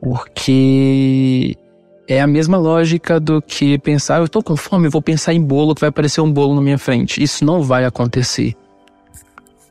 porque 0.00 1.54
é 2.08 2.18
a 2.18 2.26
mesma 2.26 2.56
lógica 2.56 3.20
do 3.20 3.42
que 3.42 3.78
pensar, 3.78 4.22
eu 4.22 4.28
tô 4.28 4.42
com 4.42 4.56
fome, 4.56 4.88
vou 4.88 5.02
pensar 5.02 5.34
em 5.34 5.42
bolo, 5.42 5.74
que 5.74 5.82
vai 5.82 5.90
aparecer 5.90 6.22
um 6.22 6.32
bolo 6.32 6.54
na 6.54 6.62
minha 6.62 6.78
frente. 6.78 7.22
Isso 7.22 7.44
não 7.44 7.60
vai 7.60 7.84
acontecer. 7.84 8.56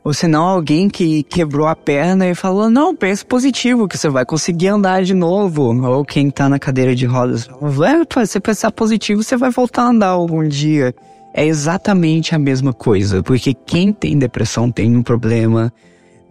Ou 0.04 0.12
senão 0.12 0.44
alguém 0.44 0.88
que 0.88 1.22
quebrou 1.22 1.66
a 1.68 1.76
perna 1.76 2.28
e 2.28 2.34
falou, 2.34 2.68
não, 2.68 2.94
pensa 2.94 3.24
positivo, 3.24 3.86
que 3.86 3.96
você 3.96 4.08
vai 4.08 4.26
conseguir 4.26 4.68
andar 4.68 5.04
de 5.04 5.14
novo. 5.14 5.72
Ou 5.86 6.04
quem 6.04 6.28
tá 6.28 6.48
na 6.48 6.58
cadeira 6.58 6.94
de 6.94 7.06
rodas, 7.06 7.48
é, 7.48 8.26
se 8.26 8.32
você 8.32 8.40
pensar 8.40 8.72
positivo, 8.72 9.22
você 9.22 9.36
vai 9.36 9.50
voltar 9.50 9.82
a 9.82 9.88
andar 9.90 10.08
algum 10.08 10.46
dia. 10.46 10.92
É 11.32 11.46
exatamente 11.46 12.34
a 12.34 12.38
mesma 12.38 12.72
coisa, 12.72 13.22
porque 13.22 13.54
quem 13.54 13.92
tem 13.92 14.18
depressão 14.18 14.70
tem 14.70 14.94
um 14.96 15.02
problema 15.02 15.72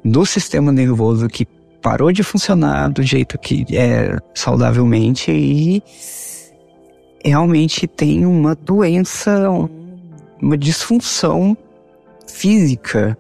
no 0.04 0.26
sistema 0.26 0.72
nervoso 0.72 1.28
que 1.28 1.48
parou 1.82 2.12
de 2.12 2.24
funcionar 2.24 2.90
do 2.90 3.02
jeito 3.02 3.40
que 3.40 3.66
é 3.76 4.18
saudavelmente 4.36 5.32
e 5.32 5.82
realmente 7.24 7.88
tem 7.88 8.26
uma 8.26 8.54
doença, 8.54 9.50
uma 10.42 10.58
disfunção 10.58 11.58
física. 12.28 13.18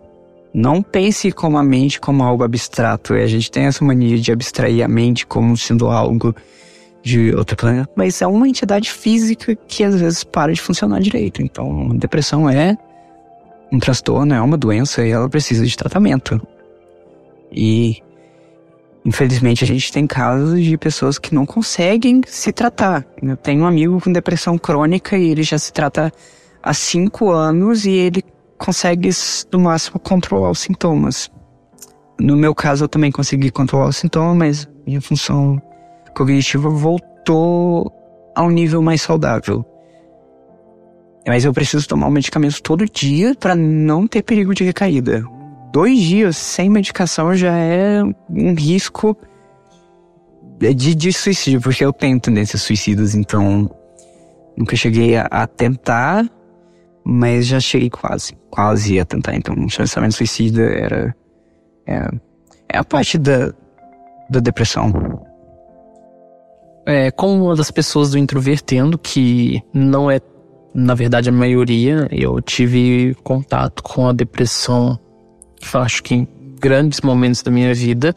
Não 0.54 0.82
pense 0.82 1.32
como 1.32 1.58
a 1.58 1.64
mente 1.64 2.00
como 2.00 2.24
algo 2.24 2.44
abstrato. 2.44 3.14
A 3.14 3.28
gente 3.28 3.50
tem 3.50 3.66
essa 3.66 3.84
mania 3.84 4.18
de 4.20 4.32
abstrair 4.32 4.84
a 4.84 4.88
mente 4.88 5.26
como 5.26 5.56
sendo 5.56 5.88
algo 5.88 6.36
de 7.04 7.34
outro 7.34 7.56
planeta, 7.58 7.90
mas 7.96 8.22
é 8.22 8.28
uma 8.28 8.48
entidade 8.48 8.92
física 8.92 9.56
que 9.68 9.84
às 9.84 10.00
vezes 10.00 10.24
para 10.24 10.54
de 10.54 10.62
funcionar 10.62 11.00
direito. 11.00 11.42
Então, 11.42 11.90
depressão 11.98 12.48
é 12.48 12.78
um 13.72 13.80
transtorno, 13.80 14.36
é 14.36 14.42
uma 14.42 14.58
doença 14.58 15.04
e 15.04 15.10
ela 15.10 15.28
precisa 15.28 15.66
de 15.66 15.76
tratamento. 15.76 16.40
E 17.52 18.04
Infelizmente, 19.04 19.64
a 19.64 19.68
gente 19.68 19.92
tem 19.92 20.06
casos 20.06 20.64
de 20.64 20.78
pessoas 20.78 21.18
que 21.18 21.34
não 21.34 21.46
conseguem 21.46 22.22
se 22.28 22.52
tratar. 22.52 23.06
Eu 23.22 23.36
tenho 23.36 23.64
um 23.64 23.66
amigo 23.66 24.00
com 24.00 24.12
depressão 24.12 24.58
crônica 24.58 25.18
e 25.18 25.30
ele 25.30 25.42
já 25.42 25.58
se 25.58 25.74
trata 25.74 26.14
há 26.62 26.74
cinco 26.74 27.32
anos 27.32 27.86
e 27.86 27.92
ele 27.92 28.24
consegue, 28.64 29.10
no 29.52 29.60
máximo, 29.60 30.00
controlar 30.00 30.52
os 30.52 30.60
sintomas. 30.60 31.32
No 32.20 32.38
meu 32.38 32.54
caso, 32.54 32.84
eu 32.84 32.88
também 32.88 33.12
consegui 33.12 33.50
controlar 33.50 33.88
os 33.88 33.98
sintomas, 33.98 34.38
mas 34.38 34.70
minha 34.86 35.02
função 35.02 35.62
cognitiva 36.16 36.70
voltou 36.70 37.92
a 38.36 38.44
um 38.44 38.50
nível 38.50 38.82
mais 38.82 39.02
saudável. 39.02 39.66
Mas 41.28 41.46
eu 41.46 41.54
preciso 41.54 41.88
tomar 41.88 42.08
o 42.08 42.12
medicamento 42.12 42.62
todo 42.62 42.86
dia 42.86 43.36
para 43.36 43.56
não 43.56 44.08
ter 44.08 44.22
perigo 44.24 44.54
de 44.54 44.64
recaída 44.64 45.24
dois 45.72 46.00
dias 46.00 46.38
sem 46.38 46.70
medicação 46.70 47.34
já 47.34 47.56
é 47.56 48.04
um 48.30 48.54
risco 48.54 49.18
de, 50.60 50.94
de 50.94 51.14
suicídio, 51.14 51.62
porque 51.62 51.84
eu 51.84 51.94
tenho 51.94 52.20
tendências 52.20 52.62
suicidas, 52.62 53.16
então 53.16 53.70
nunca 54.56 54.76
cheguei 54.76 55.16
a, 55.16 55.28
a, 55.32 55.48
tentar, 55.48 56.30
mas 57.04 57.48
já 57.48 57.60
cheguei 57.60 57.90
quase, 57.90 58.34
quase 58.50 59.00
a 59.00 59.06
tentar. 59.06 59.36
Então, 59.36 59.54
o 59.56 59.68
pensamento 59.68 60.14
suicida 60.14 60.62
era 60.62 61.16
é, 61.88 62.08
é 62.70 62.78
a 62.78 62.84
parte 62.84 63.18
da, 63.18 63.54
da 64.30 64.40
depressão. 64.40 64.92
É, 66.86 67.12
como 67.12 67.46
uma 67.46 67.56
das 67.56 67.72
pessoas 67.72 68.12
do 68.12 68.18
Introvertendo, 68.18 68.98
que 68.98 69.62
não 69.74 70.10
é, 70.10 70.20
na 70.74 70.96
verdade, 70.96 71.30
a 71.30 71.32
maioria, 71.32 72.08
eu 72.12 72.42
tive 72.42 73.16
contato 73.24 73.84
com 73.84 74.08
a 74.08 74.14
depressão 74.14 75.00
acho 75.76 76.04
que 76.04 76.16
em 76.16 76.28
grandes 76.60 77.02
momentos 77.02 77.42
da 77.42 77.52
minha 77.52 77.74
vida, 77.74 78.16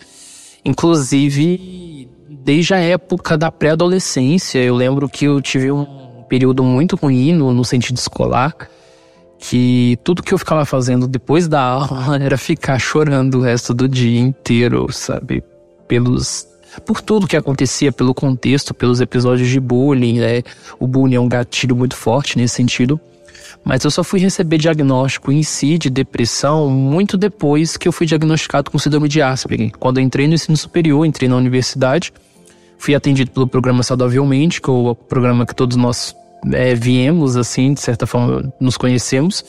inclusive 0.64 2.08
desde 2.42 2.74
a 2.74 2.78
época 2.78 3.38
da 3.38 3.50
pré-adolescência. 3.50 4.58
Eu 4.58 4.74
lembro 4.74 5.08
que 5.08 5.24
eu 5.26 5.40
tive 5.40 5.70
um 5.70 6.03
período 6.34 6.64
muito 6.64 6.96
ruim 6.96 7.32
no, 7.32 7.52
no 7.52 7.64
sentido 7.64 7.96
escolar, 7.96 8.52
que 9.38 9.96
tudo 10.02 10.20
que 10.20 10.34
eu 10.34 10.38
ficava 10.38 10.64
fazendo 10.64 11.06
depois 11.06 11.46
da 11.46 11.60
aula 11.60 12.18
era 12.20 12.36
ficar 12.36 12.76
chorando 12.80 13.36
o 13.36 13.40
resto 13.40 13.72
do 13.72 13.88
dia 13.88 14.18
inteiro, 14.18 14.92
sabe? 14.92 15.44
Pelos 15.86 16.48
por 16.84 17.00
tudo 17.00 17.28
que 17.28 17.36
acontecia, 17.36 17.92
pelo 17.92 18.12
contexto, 18.12 18.74
pelos 18.74 19.00
episódios 19.00 19.48
de 19.48 19.60
bullying, 19.60 20.18
né? 20.18 20.42
O 20.80 20.88
bullying 20.88 21.14
é 21.14 21.20
um 21.20 21.28
gatilho 21.28 21.76
muito 21.76 21.94
forte 21.94 22.36
nesse 22.36 22.56
sentido. 22.56 22.98
Mas 23.64 23.84
eu 23.84 23.92
só 23.92 24.02
fui 24.02 24.18
receber 24.18 24.58
diagnóstico 24.58 25.30
em 25.30 25.44
si 25.44 25.78
de 25.78 25.88
depressão 25.88 26.68
muito 26.68 27.16
depois 27.16 27.76
que 27.76 27.86
eu 27.86 27.92
fui 27.92 28.08
diagnosticado 28.08 28.72
com 28.72 28.78
síndrome 28.80 29.08
de 29.08 29.22
Asperger. 29.22 29.70
Quando 29.78 29.98
eu 29.98 30.02
entrei 30.02 30.26
no 30.26 30.34
ensino 30.34 30.56
superior, 30.56 31.06
entrei 31.06 31.28
na 31.28 31.36
universidade, 31.36 32.12
fui 32.76 32.92
atendido 32.92 33.30
pelo 33.30 33.46
programa 33.46 33.84
Saudavelmente, 33.84 34.60
que 34.60 34.68
é 34.68 34.72
o 34.72 34.96
programa 34.96 35.46
que 35.46 35.54
todos 35.54 35.76
nós 35.76 36.12
é, 36.52 36.74
viemos, 36.74 37.36
assim, 37.36 37.74
de 37.74 37.80
certa 37.80 38.06
forma, 38.06 38.52
nos 38.60 38.76
conhecemos. 38.76 39.44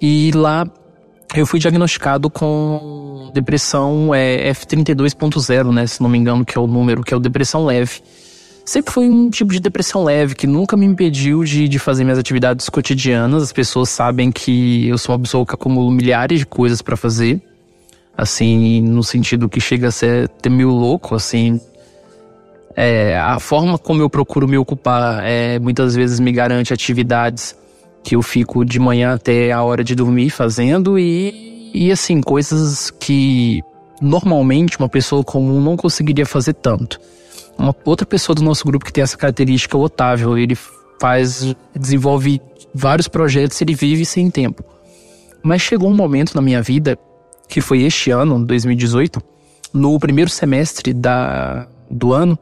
E 0.00 0.30
lá 0.34 0.66
eu 1.34 1.46
fui 1.46 1.58
diagnosticado 1.58 2.28
com 2.28 3.30
depressão 3.32 4.14
é, 4.14 4.50
F32.0, 4.52 5.72
né, 5.72 5.86
se 5.86 6.02
não 6.02 6.08
me 6.08 6.18
engano, 6.18 6.44
que 6.44 6.58
é 6.58 6.60
o 6.60 6.66
número, 6.66 7.02
que 7.02 7.14
é 7.14 7.16
o 7.16 7.20
depressão 7.20 7.64
leve 7.64 8.02
sempre 8.64 8.92
foi 8.92 9.08
um 9.08 9.28
tipo 9.30 9.52
de 9.52 9.60
depressão 9.60 10.04
leve 10.04 10.34
que 10.34 10.46
nunca 10.46 10.76
me 10.76 10.86
impediu 10.86 11.44
de, 11.44 11.68
de 11.68 11.78
fazer 11.78 12.04
minhas 12.04 12.18
atividades 12.18 12.68
cotidianas. 12.68 13.42
As 13.42 13.52
pessoas 13.52 13.88
sabem 13.88 14.30
que 14.30 14.86
eu 14.88 14.98
sou 14.98 15.14
uma 15.14 15.20
pessoa 15.20 15.44
que 15.44 15.54
acumulo 15.54 15.90
milhares 15.90 16.40
de 16.40 16.46
coisas 16.46 16.80
para 16.82 16.96
fazer. 16.96 17.40
Assim, 18.16 18.82
no 18.82 19.02
sentido 19.02 19.48
que 19.48 19.60
chega 19.60 19.88
a 19.88 19.90
ser 19.90 20.24
até 20.24 20.50
meio 20.50 20.70
louco, 20.70 21.14
assim. 21.14 21.60
É, 22.74 23.18
a 23.18 23.38
forma 23.38 23.78
como 23.78 24.00
eu 24.00 24.08
procuro 24.08 24.48
me 24.48 24.56
ocupar 24.56 25.22
é, 25.24 25.58
muitas 25.58 25.94
vezes 25.94 26.18
me 26.18 26.32
garante 26.32 26.72
atividades 26.72 27.54
que 28.02 28.16
eu 28.16 28.22
fico 28.22 28.64
de 28.64 28.78
manhã 28.78 29.14
até 29.14 29.52
a 29.52 29.62
hora 29.62 29.84
de 29.84 29.94
dormir 29.94 30.30
fazendo 30.30 30.98
e, 30.98 31.70
e 31.74 31.92
assim, 31.92 32.20
coisas 32.20 32.90
que 32.90 33.62
normalmente 34.00 34.78
uma 34.78 34.88
pessoa 34.88 35.22
comum 35.22 35.60
não 35.60 35.76
conseguiria 35.76 36.26
fazer 36.26 36.54
tanto. 36.54 37.00
Uma 37.56 37.74
outra 37.84 38.06
pessoa 38.06 38.34
do 38.34 38.42
nosso 38.42 38.64
grupo 38.64 38.84
que 38.84 38.92
tem 38.92 39.02
essa 39.02 39.16
característica, 39.16 39.76
o 39.76 39.82
Otávio, 39.82 40.36
ele 40.36 40.56
faz, 41.00 41.54
desenvolve 41.74 42.40
vários 42.74 43.06
projetos, 43.06 43.60
ele 43.60 43.74
vive 43.74 44.04
sem 44.04 44.30
tempo. 44.30 44.64
Mas 45.42 45.62
chegou 45.62 45.88
um 45.88 45.94
momento 45.94 46.34
na 46.34 46.42
minha 46.42 46.62
vida, 46.62 46.98
que 47.48 47.60
foi 47.60 47.82
este 47.82 48.10
ano, 48.10 48.44
2018, 48.44 49.22
no 49.72 49.98
primeiro 49.98 50.30
semestre 50.30 50.92
da, 50.92 51.66
do 51.90 52.12
ano, 52.12 52.38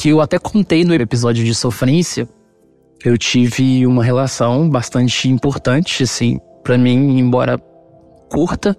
que 0.00 0.08
eu 0.08 0.22
até 0.22 0.38
contei 0.38 0.82
no 0.82 0.94
episódio 0.94 1.44
de 1.44 1.54
sofrência, 1.54 2.26
eu 3.04 3.18
tive 3.18 3.86
uma 3.86 4.02
relação 4.02 4.66
bastante 4.66 5.28
importante, 5.28 6.04
assim, 6.04 6.40
para 6.64 6.78
mim, 6.78 7.18
embora 7.18 7.58
curta, 8.30 8.74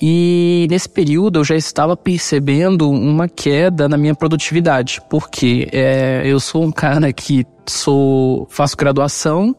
e 0.00 0.66
nesse 0.70 0.88
período 0.88 1.40
eu 1.40 1.44
já 1.44 1.56
estava 1.56 1.94
percebendo 1.94 2.88
uma 2.88 3.28
queda 3.28 3.86
na 3.86 3.98
minha 3.98 4.14
produtividade, 4.14 5.02
porque 5.10 5.68
é, 5.72 6.22
eu 6.24 6.40
sou 6.40 6.64
um 6.64 6.72
cara 6.72 7.12
que 7.12 7.44
sou 7.68 8.46
faço 8.48 8.78
graduação, 8.78 9.54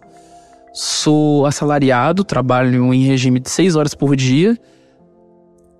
sou 0.73 1.45
assalariado, 1.45 2.23
trabalho 2.23 2.91
em 2.91 3.03
regime 3.03 3.39
de 3.39 3.51
seis 3.51 3.75
horas 3.75 3.93
por 3.93 4.15
dia, 4.15 4.57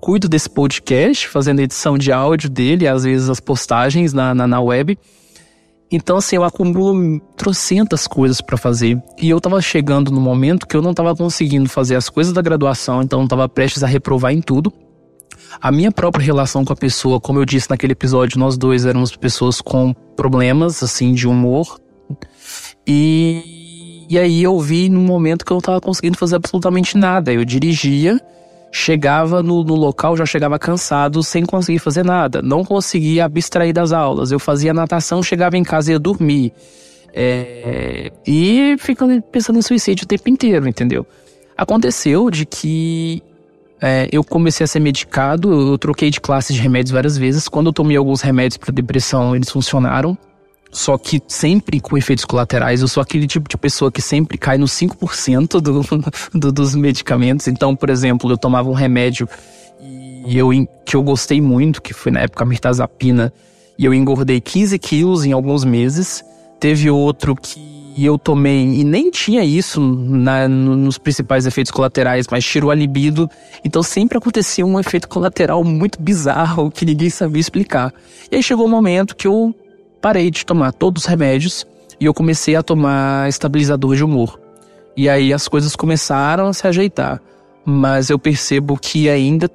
cuido 0.02 0.28
desse 0.28 0.50
podcast, 0.50 1.28
fazendo 1.28 1.60
edição 1.60 1.98
de 1.98 2.12
áudio 2.12 2.50
dele, 2.50 2.88
às 2.88 3.04
vezes 3.04 3.30
as 3.30 3.40
postagens 3.40 4.12
na, 4.12 4.34
na, 4.34 4.48
na 4.48 4.60
web. 4.60 4.98
Então, 5.92 6.18
assim, 6.18 6.38
eu 6.38 6.44
acumulo 6.44 7.20
trocentas 7.38 8.08
coisas 8.08 8.42
para 8.42 8.58
fazer. 8.58 9.02
E 9.22 9.30
eu 9.30 9.40
tava 9.40 9.62
chegando 9.62 10.10
no 10.10 10.20
momento 10.20 10.66
que 10.66 10.76
eu 10.76 10.82
não 10.82 10.94
tava 10.94 11.16
conseguindo 11.16 11.70
fazer 11.70 11.96
as 11.96 12.10
coisas 12.10 12.34
da 12.34 12.42
graduação, 12.42 13.04
então 13.04 13.22
eu 13.22 13.28
tava 13.28 13.48
prestes 13.48 13.84
a 13.84 13.88
reprovar 13.88 14.34
em 14.34 14.42
tudo. 14.42 14.74
A 15.62 15.72
minha 15.72 15.92
própria 15.92 16.24
relação 16.24 16.66
com 16.66 16.74
a 16.74 16.76
pessoa, 16.76 17.20
como 17.20 17.40
eu 17.40 17.46
disse 17.46 17.70
naquele 17.70 17.92
episódio, 17.92 18.40
nós 18.40 18.58
dois 18.58 18.86
éramos 18.86 19.16
pessoas 19.16 19.62
com 19.62 19.94
problemas, 20.16 20.82
assim, 20.82 21.14
de 21.14 21.28
humor. 21.28 21.78
E, 22.88 24.08
e 24.10 24.18
aí 24.18 24.42
eu 24.42 24.58
vi 24.60 24.90
num 24.90 25.04
momento 25.04 25.46
que 25.46 25.52
eu 25.52 25.56
não 25.56 25.62
tava 25.62 25.82
conseguindo 25.82 26.18
fazer 26.18 26.38
absolutamente 26.38 26.98
nada. 26.98 27.34
Eu 27.34 27.44
dirigia 27.44 28.20
chegava 28.72 29.44
no, 29.44 29.64
no, 29.64 29.76
local, 29.76 30.16
já 30.16 30.26
chegava 30.26 30.58
cansado, 30.58 31.22
sem 31.22 31.46
conseguir 31.46 31.80
fazer 31.80 32.06
nada. 32.06 32.42
Não 32.42 32.64
conseguia 32.64 33.26
abstrair 33.26 33.74
das 33.74 33.92
aulas. 33.92 34.32
Eu 34.32 34.40
fazia 34.40 34.74
natação, 34.74 35.22
chegava 35.22 35.58
em 35.58 35.64
casa 35.64 35.92
e 35.92 35.94
ia 35.94 36.00
dormir. 36.00 36.54
É, 37.14 38.12
e 38.26 38.76
ficando 38.80 39.22
pensando 39.24 39.60
em 39.60 39.62
suicídio 39.62 40.06
o 40.06 40.08
tempo 40.08 40.30
inteiro, 40.30 40.68
entendeu? 40.68 41.06
Aconteceu 41.58 42.32
de 42.32 42.46
que 42.46 43.22
é, 43.82 44.08
eu 44.12 44.24
comecei 44.24 44.64
a 44.64 44.68
ser 44.68 44.80
medicado, 44.80 45.72
eu 45.72 45.78
troquei 45.78 46.10
de 46.10 46.22
classe 46.22 46.54
de 46.54 46.62
remédios 46.62 46.92
várias 46.92 47.18
vezes. 47.18 47.50
Quando 47.50 47.68
eu 47.68 47.74
tomei 47.74 47.98
alguns 47.98 48.22
remédios 48.22 48.58
para 48.58 48.72
depressão, 48.72 49.36
eles 49.36 49.50
funcionaram. 49.50 50.18
Só 50.72 50.98
que 50.98 51.22
sempre 51.28 51.80
com 51.82 51.98
efeitos 51.98 52.24
colaterais. 52.24 52.82
Eu 52.82 52.88
sou 52.88 53.02
aquele 53.02 53.28
tipo 53.28 53.50
de 53.50 53.58
pessoa 53.58 53.92
que 53.92 54.02
sempre 54.02 54.38
cai 54.38 54.58
nos 54.58 54.72
5% 54.72 55.60
do, 55.60 55.82
do, 56.40 56.52
dos 56.52 56.74
medicamentos. 56.76 57.48
Então, 57.48 57.76
por 57.76 57.90
exemplo, 57.90 58.32
eu 58.32 58.38
tomava 58.38 58.70
um 58.70 58.74
remédio 58.74 59.28
e 60.26 60.38
eu, 60.38 60.50
que 60.86 60.96
eu 60.96 61.04
gostei 61.04 61.42
muito, 61.42 61.82
que 61.82 61.94
foi 61.94 62.12
na 62.12 62.22
época 62.22 62.44
a 62.44 62.48
mirtazapina, 62.48 63.34
e 63.78 63.86
eu 63.86 63.94
engordei 63.94 64.40
15 64.40 64.78
quilos 64.80 65.26
em 65.26 65.32
alguns 65.32 65.64
meses. 65.66 66.24
Teve 66.60 66.90
outro 66.90 67.36
que 67.36 67.60
eu 67.98 68.18
tomei 68.18 68.64
e 68.64 68.84
nem 68.84 69.10
tinha 69.10 69.44
isso 69.44 69.82
na, 69.82 70.48
nos 70.48 70.98
principais 70.98 71.46
efeitos 71.46 71.72
colaterais, 71.72 72.28
mas 72.30 72.46
tirou 72.46 72.72
a 72.72 72.76
libido. 72.76 73.30
Então 73.66 73.82
sempre 73.82 74.18
acontecia 74.18 74.66
um 74.66 74.80
efeito 74.80 75.10
colateral 75.10 75.64
muito 75.64 76.02
bizarro 76.02 76.72
que 76.72 76.86
ninguém 76.86 77.10
sabia 77.10 77.42
explicar. 77.42 77.94
E 78.32 78.36
aí 78.36 78.44
chegou 78.44 78.66
o 78.66 78.68
um 78.68 78.72
momento 78.72 79.16
que 79.16 79.28
eu 79.28 79.54
parei 80.02 80.32
de 80.32 80.46
tomar 80.46 80.72
todos 80.74 81.04
os 81.04 81.10
remédios 81.10 81.66
e 82.00 82.06
eu 82.06 82.14
comecei 82.14 82.56
a 82.56 82.64
tomar 82.64 83.30
estabilizador 83.30 83.96
de 83.96 84.04
humor. 84.04 84.40
E 84.98 85.08
aí 85.08 85.32
as 85.32 85.48
coisas 85.48 85.76
começaram 85.76 86.48
a 86.48 86.54
se 86.54 86.68
ajeitar. 86.68 87.22
Mas 87.64 88.10
eu 88.10 88.18
percebo 88.18 88.78
que 88.78 89.08
ainda, 89.08 89.50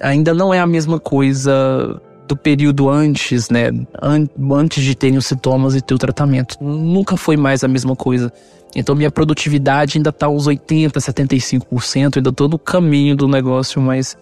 ainda 0.00 0.32
não 0.32 0.52
é 0.52 0.58
a 0.58 0.66
mesma 0.66 0.98
coisa 0.98 2.00
do 2.26 2.34
período 2.34 2.88
antes, 2.88 3.50
né? 3.50 3.70
antes 4.50 4.82
de 4.82 4.94
terem 4.94 5.18
os 5.18 5.26
sintomas 5.26 5.74
e 5.74 5.82
ter 5.82 5.94
o 5.94 5.98
tratamento. 5.98 6.56
Nunca 6.60 7.16
foi 7.16 7.36
mais 7.36 7.62
a 7.62 7.68
mesma 7.68 7.94
coisa. 7.94 8.32
Então 8.74 8.94
minha 8.94 9.10
produtividade 9.10 9.98
ainda 9.98 10.10
tá 10.10 10.28
uns 10.28 10.46
80, 10.46 10.98
75%, 10.98 12.16
ainda 12.16 12.32
tô 12.32 12.48
no 12.48 12.58
caminho 12.58 13.14
do 13.14 13.28
negócio, 13.28 13.80
mas 13.80 14.16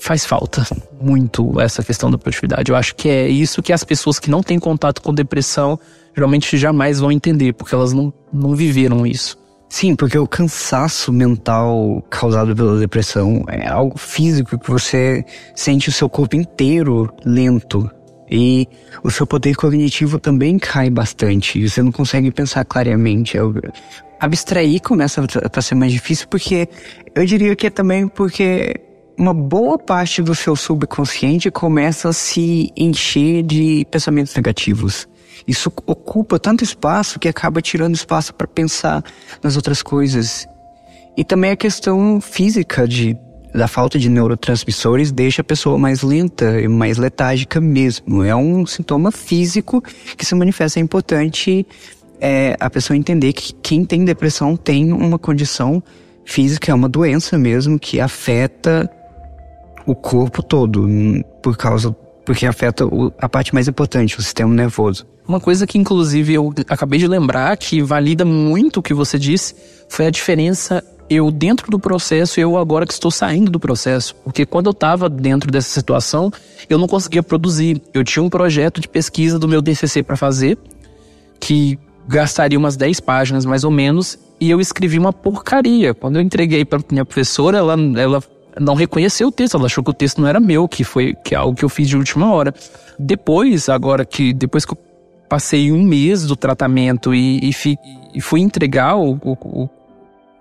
faz 0.00 0.24
falta 0.24 0.66
muito 1.00 1.60
essa 1.60 1.82
questão 1.82 2.10
da 2.10 2.18
produtividade. 2.18 2.70
Eu 2.70 2.76
acho 2.76 2.94
que 2.96 3.08
é 3.08 3.28
isso 3.28 3.62
que 3.62 3.72
as 3.72 3.84
pessoas 3.84 4.18
que 4.18 4.30
não 4.30 4.42
têm 4.42 4.58
contato 4.58 5.02
com 5.02 5.12
depressão 5.12 5.78
geralmente 6.16 6.56
jamais 6.56 6.98
vão 6.98 7.12
entender, 7.12 7.52
porque 7.52 7.74
elas 7.74 7.92
não, 7.92 8.12
não 8.32 8.56
viveram 8.56 9.06
isso. 9.06 9.38
Sim, 9.68 9.94
porque 9.94 10.18
o 10.18 10.26
cansaço 10.26 11.12
mental 11.12 12.04
causado 12.10 12.56
pela 12.56 12.76
depressão 12.78 13.44
é 13.46 13.68
algo 13.68 13.96
físico 13.96 14.58
que 14.58 14.68
você 14.68 15.24
sente 15.54 15.88
o 15.88 15.92
seu 15.92 16.08
corpo 16.08 16.34
inteiro 16.34 17.08
lento. 17.24 17.88
E 18.28 18.68
o 19.02 19.10
seu 19.10 19.26
poder 19.26 19.54
cognitivo 19.56 20.18
também 20.18 20.58
cai 20.58 20.88
bastante. 20.88 21.68
Você 21.68 21.82
não 21.82 21.92
consegue 21.92 22.30
pensar 22.30 22.64
claramente. 22.64 23.36
Abstrair 24.20 24.80
começa 24.82 25.24
a 25.52 25.60
ser 25.60 25.74
mais 25.74 25.92
difícil 25.92 26.26
porque 26.28 26.68
eu 27.14 27.24
diria 27.26 27.54
que 27.56 27.66
é 27.66 27.70
também 27.70 28.06
porque 28.06 28.74
uma 29.20 29.34
boa 29.34 29.78
parte 29.78 30.22
do 30.22 30.34
seu 30.34 30.56
subconsciente 30.56 31.50
começa 31.50 32.08
a 32.08 32.12
se 32.12 32.72
encher 32.74 33.42
de 33.42 33.86
pensamentos 33.90 34.34
negativos. 34.34 35.06
Isso 35.46 35.70
ocupa 35.86 36.38
tanto 36.38 36.64
espaço 36.64 37.18
que 37.18 37.28
acaba 37.28 37.60
tirando 37.60 37.94
espaço 37.94 38.34
para 38.34 38.46
pensar 38.46 39.04
nas 39.42 39.56
outras 39.56 39.82
coisas. 39.82 40.48
E 41.18 41.22
também 41.22 41.50
a 41.50 41.56
questão 41.56 42.18
física 42.18 42.88
de 42.88 43.14
da 43.52 43.66
falta 43.66 43.98
de 43.98 44.08
neurotransmissores 44.08 45.10
deixa 45.10 45.42
a 45.42 45.44
pessoa 45.44 45.76
mais 45.76 46.02
lenta 46.02 46.60
e 46.60 46.68
mais 46.68 46.96
letárgica 46.96 47.60
mesmo. 47.60 48.22
É 48.22 48.34
um 48.34 48.64
sintoma 48.64 49.10
físico 49.10 49.82
que 50.16 50.24
se 50.24 50.34
manifesta. 50.34 50.78
É 50.78 50.82
importante 50.82 51.66
é, 52.20 52.56
a 52.58 52.70
pessoa 52.70 52.96
entender 52.96 53.34
que 53.34 53.52
quem 53.54 53.84
tem 53.84 54.02
depressão 54.04 54.56
tem 54.56 54.92
uma 54.92 55.18
condição 55.18 55.82
física, 56.24 56.70
é 56.70 56.74
uma 56.74 56.88
doença 56.88 57.36
mesmo 57.36 57.78
que 57.78 58.00
afeta 58.00 58.88
o 59.90 59.94
corpo 59.94 60.42
todo, 60.42 60.88
por 61.42 61.56
causa 61.56 61.94
porque 62.24 62.46
afeta 62.46 62.84
a 63.18 63.28
parte 63.28 63.52
mais 63.52 63.66
importante, 63.66 64.16
o 64.16 64.22
sistema 64.22 64.54
nervoso. 64.54 65.04
Uma 65.26 65.40
coisa 65.40 65.66
que 65.66 65.78
inclusive 65.78 66.34
eu 66.34 66.52
acabei 66.68 66.98
de 66.98 67.08
lembrar 67.08 67.56
que 67.56 67.82
valida 67.82 68.24
muito 68.24 68.78
o 68.78 68.82
que 68.82 68.94
você 68.94 69.18
disse 69.18 69.54
foi 69.88 70.06
a 70.06 70.10
diferença 70.10 70.84
eu 71.08 71.28
dentro 71.32 71.68
do 71.68 71.78
processo 71.78 72.38
e 72.38 72.42
eu 72.42 72.56
agora 72.56 72.86
que 72.86 72.92
estou 72.92 73.10
saindo 73.10 73.50
do 73.50 73.58
processo. 73.58 74.14
Porque 74.22 74.46
quando 74.46 74.66
eu 74.66 74.70
estava 74.70 75.08
dentro 75.08 75.50
dessa 75.50 75.70
situação, 75.70 76.30
eu 76.68 76.78
não 76.78 76.86
conseguia 76.86 77.22
produzir. 77.22 77.82
Eu 77.92 78.04
tinha 78.04 78.22
um 78.22 78.30
projeto 78.30 78.80
de 78.80 78.86
pesquisa 78.86 79.36
do 79.36 79.48
meu 79.48 79.60
DCC 79.60 80.04
para 80.04 80.16
fazer, 80.16 80.56
que 81.40 81.76
gastaria 82.06 82.56
umas 82.56 82.76
10 82.76 83.00
páginas 83.00 83.44
mais 83.44 83.64
ou 83.64 83.72
menos, 83.72 84.16
e 84.40 84.48
eu 84.50 84.60
escrevi 84.60 85.00
uma 85.00 85.12
porcaria. 85.12 85.92
Quando 85.94 86.14
eu 86.16 86.22
entreguei 86.22 86.64
para 86.64 86.78
minha 86.92 87.04
professora, 87.04 87.58
ela, 87.58 87.76
ela 87.96 88.22
não 88.58 88.74
reconheceu 88.74 89.28
o 89.28 89.32
texto, 89.32 89.56
ela 89.56 89.66
achou 89.66 89.84
que 89.84 89.90
o 89.90 89.94
texto 89.94 90.20
não 90.20 90.28
era 90.28 90.40
meu, 90.40 90.66
que 90.68 90.84
foi 90.84 91.14
que 91.14 91.34
é 91.34 91.38
algo 91.38 91.56
que 91.56 91.64
eu 91.64 91.68
fiz 91.68 91.88
de 91.88 91.96
última 91.96 92.32
hora. 92.32 92.54
Depois, 92.98 93.68
agora 93.68 94.04
que 94.04 94.32
depois 94.32 94.64
que 94.64 94.72
eu 94.72 94.78
passei 95.28 95.70
um 95.70 95.82
mês 95.82 96.26
do 96.26 96.34
tratamento 96.34 97.14
e, 97.14 97.38
e, 97.48 97.52
fi, 97.52 97.78
e 98.12 98.20
fui 98.20 98.40
entregar 98.40 98.96
o, 98.96 99.12
o, 99.22 99.68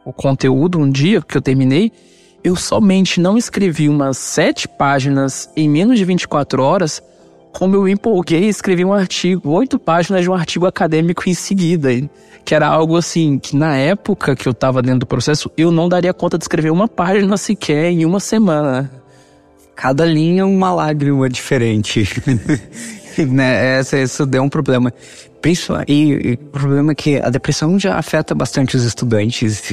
o, 0.03 0.11
conteúdo 0.11 0.79
um 0.79 0.89
dia 0.89 1.21
que 1.21 1.37
eu 1.37 1.41
terminei, 1.41 1.91
eu 2.43 2.55
somente 2.55 3.19
não 3.21 3.37
escrevi 3.37 3.87
umas 3.87 4.17
sete 4.17 4.67
páginas 4.67 5.47
em 5.55 5.69
menos 5.69 5.99
de 5.99 6.05
24 6.05 6.63
horas, 6.63 7.03
como 7.51 7.75
eu 7.75 7.87
empolguei 7.87 8.45
e 8.45 8.49
escrevi 8.49 8.85
um 8.85 8.93
artigo, 8.93 9.49
oito 9.51 9.79
páginas 9.79 10.21
de 10.21 10.29
um 10.29 10.33
artigo 10.33 10.65
acadêmico 10.65 11.27
em 11.27 11.33
seguida 11.33 11.89
que 12.49 12.55
era 12.55 12.67
algo 12.67 12.97
assim, 12.97 13.37
que 13.37 13.55
na 13.55 13.75
época 13.75 14.35
que 14.35 14.47
eu 14.47 14.55
tava 14.55 14.81
dentro 14.81 15.01
do 15.01 15.05
processo, 15.05 15.51
eu 15.55 15.69
não 15.69 15.87
daria 15.87 16.11
conta 16.11 16.35
de 16.35 16.43
escrever 16.43 16.71
uma 16.71 16.87
página 16.87 17.37
sequer 17.37 17.91
em 17.91 18.05
uma 18.05 18.19
semana. 18.19 18.89
Cada 19.75 20.03
linha 20.03 20.47
uma 20.47 20.73
lágrima 20.73 21.29
diferente. 21.29 22.07
né? 23.29 23.77
Essa, 23.77 23.99
isso 23.99 24.25
deu 24.25 24.41
um 24.41 24.49
problema. 24.49 24.91
E, 25.87 26.39
o 26.41 26.45
problema 26.47 26.91
é 26.91 26.95
que 26.95 27.17
a 27.17 27.29
depressão 27.29 27.79
já 27.79 27.99
afeta 27.99 28.33
bastante 28.33 28.75
os 28.75 28.83
estudantes, 28.83 29.71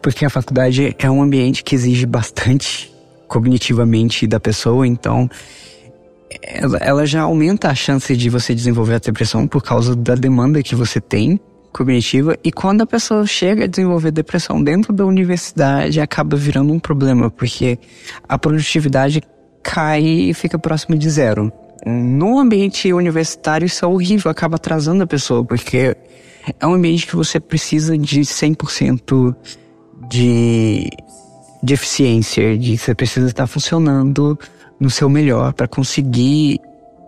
porque 0.00 0.24
a 0.24 0.30
faculdade 0.30 0.96
é 0.98 1.10
um 1.10 1.22
ambiente 1.22 1.62
que 1.62 1.74
exige 1.74 2.06
bastante 2.06 2.90
cognitivamente 3.28 4.26
da 4.26 4.40
pessoa, 4.40 4.86
então 4.86 5.28
ela, 6.42 6.78
ela 6.78 7.06
já 7.06 7.22
aumenta 7.22 7.68
a 7.68 7.74
chance 7.74 8.16
de 8.16 8.28
você 8.28 8.54
desenvolver 8.54 8.94
a 8.94 8.98
depressão 8.98 9.46
por 9.46 9.62
causa 9.62 9.94
da 9.94 10.14
demanda 10.14 10.62
que 10.62 10.74
você 10.74 11.00
tem 11.00 11.40
cognitiva 11.72 12.36
e 12.42 12.50
quando 12.50 12.80
a 12.80 12.86
pessoa 12.86 13.26
chega 13.26 13.64
a 13.64 13.66
desenvolver 13.66 14.10
depressão 14.10 14.62
dentro 14.62 14.92
da 14.92 15.04
universidade 15.04 16.00
acaba 16.00 16.36
virando 16.36 16.72
um 16.72 16.78
problema 16.78 17.30
porque 17.30 17.78
a 18.26 18.38
produtividade 18.38 19.22
cai 19.62 20.02
e 20.02 20.34
fica 20.34 20.58
próximo 20.58 20.96
de 20.96 21.08
zero. 21.10 21.52
No 21.84 22.38
ambiente 22.38 22.92
universitário 22.92 23.66
isso 23.66 23.84
é 23.84 23.88
horrível, 23.88 24.30
acaba 24.30 24.56
atrasando 24.56 25.02
a 25.02 25.06
pessoa 25.06 25.44
porque 25.44 25.94
é 26.58 26.66
um 26.66 26.72
ambiente 26.72 27.06
que 27.06 27.14
você 27.14 27.38
precisa 27.38 27.96
de 27.98 28.20
100% 28.20 29.36
de, 30.08 30.88
de 31.62 31.74
eficiência, 31.74 32.56
de 32.56 32.78
você 32.78 32.94
precisa 32.94 33.26
estar 33.26 33.46
funcionando 33.46 34.38
no 34.80 34.90
seu 34.90 35.08
melhor 35.08 35.52
para 35.52 35.66
conseguir 35.66 36.60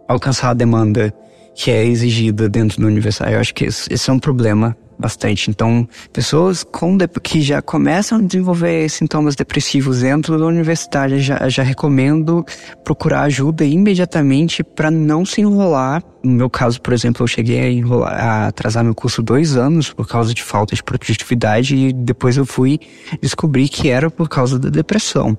alcançar 0.09 0.51
a 0.51 0.55
demanda 0.55 1.13
que 1.55 1.71
é 1.71 1.85
exigida 1.85 2.49
dentro 2.49 2.81
do 2.81 2.87
universitário. 2.87 3.35
Eu 3.35 3.41
acho 3.41 3.55
que 3.55 3.65
esse, 3.65 3.93
esse 3.93 4.09
é 4.09 4.13
um 4.13 4.19
problema 4.19 4.77
bastante. 4.99 5.51
Então, 5.51 5.89
pessoas 6.13 6.65
com 6.65 6.99
que 7.23 7.41
já 7.41 7.63
começam 7.63 8.19
a 8.19 8.23
desenvolver 8.23 8.89
sintomas 8.89 9.37
depressivos 9.37 10.01
dentro 10.01 10.39
da 10.39 10.45
universidade, 10.45 11.21
já, 11.21 11.49
já 11.49 11.63
recomendo 11.63 12.45
procurar 12.85 13.23
ajuda 13.23 13.65
imediatamente 13.65 14.65
para 14.65 14.91
não 14.91 15.25
se 15.25 15.41
enrolar. 15.41 16.03
No 16.23 16.33
meu 16.33 16.51
caso, 16.51 16.81
por 16.81 16.93
exemplo, 16.93 17.23
eu 17.23 17.29
cheguei 17.29 17.61
a, 17.61 17.71
enrolar, 17.71 18.13
a 18.15 18.47
atrasar 18.49 18.83
meu 18.83 18.95
curso 18.95 19.23
dois 19.23 19.57
anos 19.57 19.93
por 19.93 20.07
causa 20.09 20.35
de 20.35 20.43
falta 20.43 20.75
de 20.75 20.83
produtividade 20.83 21.77
e 21.77 21.93
depois 21.93 22.37
eu 22.37 22.45
fui 22.45 22.81
descobrir 23.23 23.69
que 23.69 23.89
era 23.89 24.11
por 24.11 24.29
causa 24.29 24.59
da 24.59 24.69
depressão. 24.69 25.37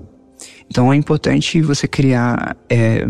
Então 0.69 0.91
é 0.93 0.95
importante 0.95 1.61
você 1.61 1.87
criar 1.87 2.55
é, 2.69 3.07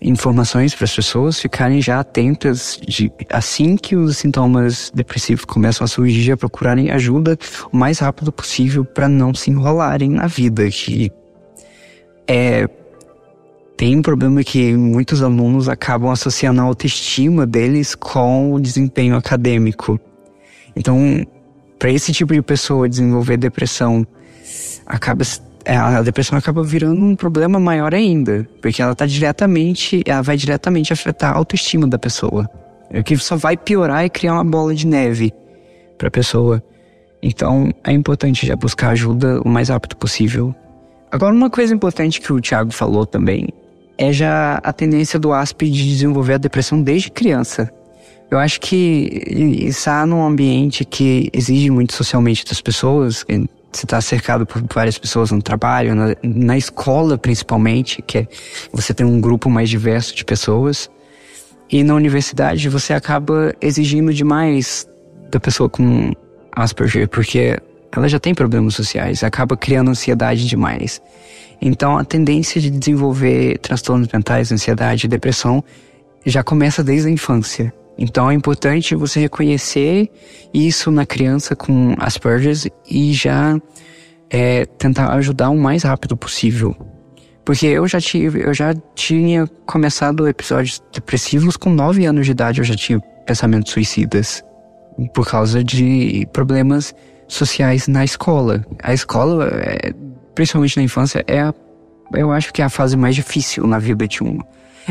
informações 0.00 0.74
para 0.74 0.84
as 0.84 0.94
pessoas 0.94 1.40
ficarem 1.40 1.80
já 1.80 2.00
atentas 2.00 2.80
de 2.86 3.10
assim 3.30 3.76
que 3.76 3.94
os 3.94 4.18
sintomas 4.18 4.90
depressivos 4.94 5.44
começam 5.44 5.84
a 5.84 5.88
surgir, 5.88 6.32
a 6.32 6.36
procurarem 6.36 6.90
ajuda 6.90 7.38
o 7.72 7.76
mais 7.76 8.00
rápido 8.00 8.32
possível 8.32 8.84
para 8.84 9.08
não 9.08 9.32
se 9.32 9.50
enrolarem 9.50 10.10
na 10.10 10.26
vida. 10.26 10.68
Que 10.68 11.10
é 12.26 12.68
tem 13.76 13.96
um 13.96 14.02
problema 14.02 14.44
que 14.44 14.76
muitos 14.76 15.22
alunos 15.22 15.68
acabam 15.68 16.10
associando 16.10 16.60
a 16.60 16.64
autoestima 16.64 17.44
deles 17.44 17.96
com 17.96 18.52
o 18.52 18.60
desempenho 18.60 19.16
acadêmico. 19.16 19.98
Então, 20.76 21.26
para 21.80 21.90
esse 21.90 22.12
tipo 22.12 22.32
de 22.32 22.40
pessoa 22.42 22.88
desenvolver 22.88 23.36
depressão, 23.36 24.06
acaba 24.86 25.24
a 25.66 26.02
depressão 26.02 26.38
acaba 26.38 26.62
virando 26.62 27.00
um 27.00 27.14
problema 27.14 27.58
maior 27.60 27.94
ainda, 27.94 28.48
porque 28.60 28.82
ela 28.82 28.94
tá 28.94 29.06
diretamente, 29.06 30.02
ela 30.06 30.22
vai 30.22 30.36
diretamente 30.36 30.92
afetar 30.92 31.32
a 31.32 31.36
autoestima 31.36 31.86
da 31.86 31.98
pessoa. 31.98 32.48
O 32.90 33.02
que 33.02 33.16
só 33.16 33.36
vai 33.36 33.56
piorar 33.56 34.04
e 34.04 34.10
criar 34.10 34.34
uma 34.34 34.44
bola 34.44 34.74
de 34.74 34.86
neve 34.86 35.32
para 35.96 36.08
a 36.08 36.10
pessoa. 36.10 36.62
Então, 37.22 37.72
é 37.84 37.92
importante 37.92 38.46
já 38.46 38.56
buscar 38.56 38.90
ajuda 38.90 39.40
o 39.42 39.48
mais 39.48 39.68
rápido 39.68 39.96
possível 39.96 40.54
Agora, 41.12 41.34
uma 41.34 41.50
coisa 41.50 41.74
importante 41.74 42.22
que 42.22 42.32
o 42.32 42.40
Thiago 42.40 42.72
falou 42.72 43.04
também 43.04 43.48
é 43.98 44.10
já 44.14 44.54
a 44.64 44.72
tendência 44.72 45.18
do 45.18 45.30
ASP 45.30 45.68
de 45.68 45.86
desenvolver 45.86 46.34
a 46.34 46.38
depressão 46.38 46.80
desde 46.82 47.10
criança. 47.10 47.70
Eu 48.30 48.38
acho 48.38 48.58
que 48.58 49.22
estar 49.68 50.06
num 50.06 50.24
ambiente 50.24 50.86
que 50.86 51.28
exige 51.34 51.68
muito 51.68 51.92
socialmente 51.92 52.46
das 52.46 52.62
pessoas, 52.62 53.26
você 53.72 53.86
está 53.86 54.00
cercado 54.00 54.44
por 54.44 54.62
várias 54.72 54.98
pessoas 54.98 55.30
no 55.30 55.40
trabalho, 55.40 55.94
na, 55.94 56.14
na 56.22 56.58
escola 56.58 57.16
principalmente, 57.16 58.02
que 58.02 58.18
é, 58.18 58.26
você 58.72 58.92
tem 58.92 59.06
um 59.06 59.20
grupo 59.20 59.48
mais 59.48 59.70
diverso 59.70 60.14
de 60.14 60.24
pessoas. 60.24 60.90
E 61.70 61.82
na 61.82 61.94
universidade 61.94 62.68
você 62.68 62.92
acaba 62.92 63.54
exigindo 63.60 64.12
demais 64.12 64.86
da 65.30 65.40
pessoa 65.40 65.70
com 65.70 66.12
Asperger, 66.54 67.08
porque 67.08 67.58
ela 67.90 68.08
já 68.08 68.20
tem 68.20 68.34
problemas 68.34 68.74
sociais, 68.74 69.24
acaba 69.24 69.56
criando 69.56 69.90
ansiedade 69.90 70.46
demais. 70.46 71.00
Então 71.60 71.96
a 71.96 72.04
tendência 72.04 72.60
de 72.60 72.70
desenvolver 72.70 73.58
transtornos 73.58 74.08
mentais, 74.12 74.52
ansiedade, 74.52 75.08
depressão 75.08 75.64
já 76.26 76.42
começa 76.42 76.84
desde 76.84 77.08
a 77.08 77.10
infância. 77.10 77.72
Então 77.98 78.30
é 78.30 78.34
importante 78.34 78.94
você 78.94 79.20
reconhecer 79.20 80.10
isso 80.52 80.90
na 80.90 81.04
criança 81.06 81.54
com 81.54 81.94
Asperger 81.98 82.72
e 82.88 83.12
já 83.12 83.58
é, 84.30 84.64
tentar 84.64 85.12
ajudar 85.14 85.50
o 85.50 85.56
mais 85.56 85.82
rápido 85.82 86.16
possível. 86.16 86.74
Porque 87.44 87.66
eu 87.66 87.86
já 87.86 88.00
tive, 88.00 88.42
eu 88.42 88.54
já 88.54 88.72
tinha 88.94 89.46
começado 89.66 90.28
episódios 90.28 90.82
depressivos 90.92 91.56
com 91.56 91.70
9 91.70 92.06
anos 92.06 92.24
de 92.24 92.32
idade, 92.32 92.60
eu 92.60 92.64
já 92.64 92.74
tinha 92.74 93.00
pensamentos 93.26 93.72
suicidas 93.72 94.44
por 95.12 95.26
causa 95.26 95.62
de 95.62 96.26
problemas 96.32 96.94
sociais 97.26 97.88
na 97.88 98.04
escola. 98.04 98.64
A 98.82 98.94
escola, 98.94 99.48
é, 99.48 99.92
principalmente 100.34 100.76
na 100.76 100.82
infância, 100.82 101.24
é 101.26 101.40
a, 101.40 101.54
eu 102.14 102.30
acho 102.30 102.52
que 102.52 102.62
é 102.62 102.64
a 102.64 102.68
fase 102.68 102.96
mais 102.96 103.14
difícil 103.14 103.66
na 103.66 103.78
vida 103.78 104.06
de 104.06 104.22
um. 104.22 104.38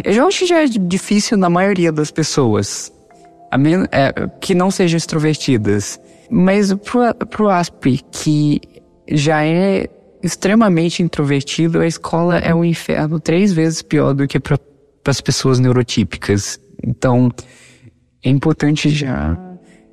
Eu 0.04 0.28
acho 0.28 0.40
que 0.40 0.46
já 0.46 0.64
é 0.64 0.68
difícil 0.68 1.38
na 1.38 1.50
maioria 1.50 1.92
das 1.92 2.12
pessoas, 2.12 2.92
é, 3.92 4.28
que 4.40 4.56
não 4.56 4.72
sejam 4.72 4.98
extrovertidas. 4.98 6.00
Mas 6.30 6.74
pro, 6.74 7.14
pro 7.30 7.50
Asp, 7.50 8.00
que 8.12 8.62
já 9.10 9.44
é 9.44 9.90
extremamente 10.24 11.04
introvertido, 11.04 11.80
a 11.80 11.88
escola 11.88 12.38
é 12.38 12.54
um 12.54 12.64
inferno 12.64 13.20
três 13.20 13.52
vezes 13.52 13.82
pior 13.82 14.14
do 14.14 14.28
que 14.28 14.40
para 14.40 14.58
as 15.08 15.20
pessoas 15.20 15.60
neurotípicas. 15.60 16.60
Então, 16.82 17.30
é 18.24 18.30
importante 18.30 18.90
já 18.90 19.38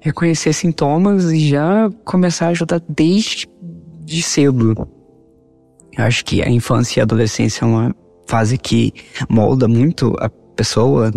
reconhecer 0.00 0.52
sintomas 0.52 1.24
e 1.32 1.48
já 1.48 1.90
começar 2.04 2.46
a 2.46 2.50
ajudar 2.50 2.80
desde 2.88 3.48
de 4.04 4.22
cedo. 4.22 4.88
Eu 5.96 6.04
acho 6.04 6.24
que 6.24 6.42
a 6.42 6.48
infância 6.48 6.98
e 6.98 7.00
a 7.00 7.04
adolescência 7.04 7.64
é 7.64 7.68
uma 7.68 7.96
fase 8.29 8.59
que 8.59 8.93
molda 9.29 9.67
muito 9.67 10.14
a 10.21 10.29
pessoa 10.29 11.11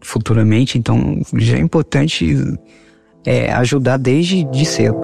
futuramente, 0.00 0.78
então 0.78 1.20
já 1.34 1.56
é 1.56 1.60
importante 1.60 2.34
é, 3.24 3.52
ajudar 3.52 3.98
desde 3.98 4.42
de 4.44 4.64
cedo. 4.64 4.96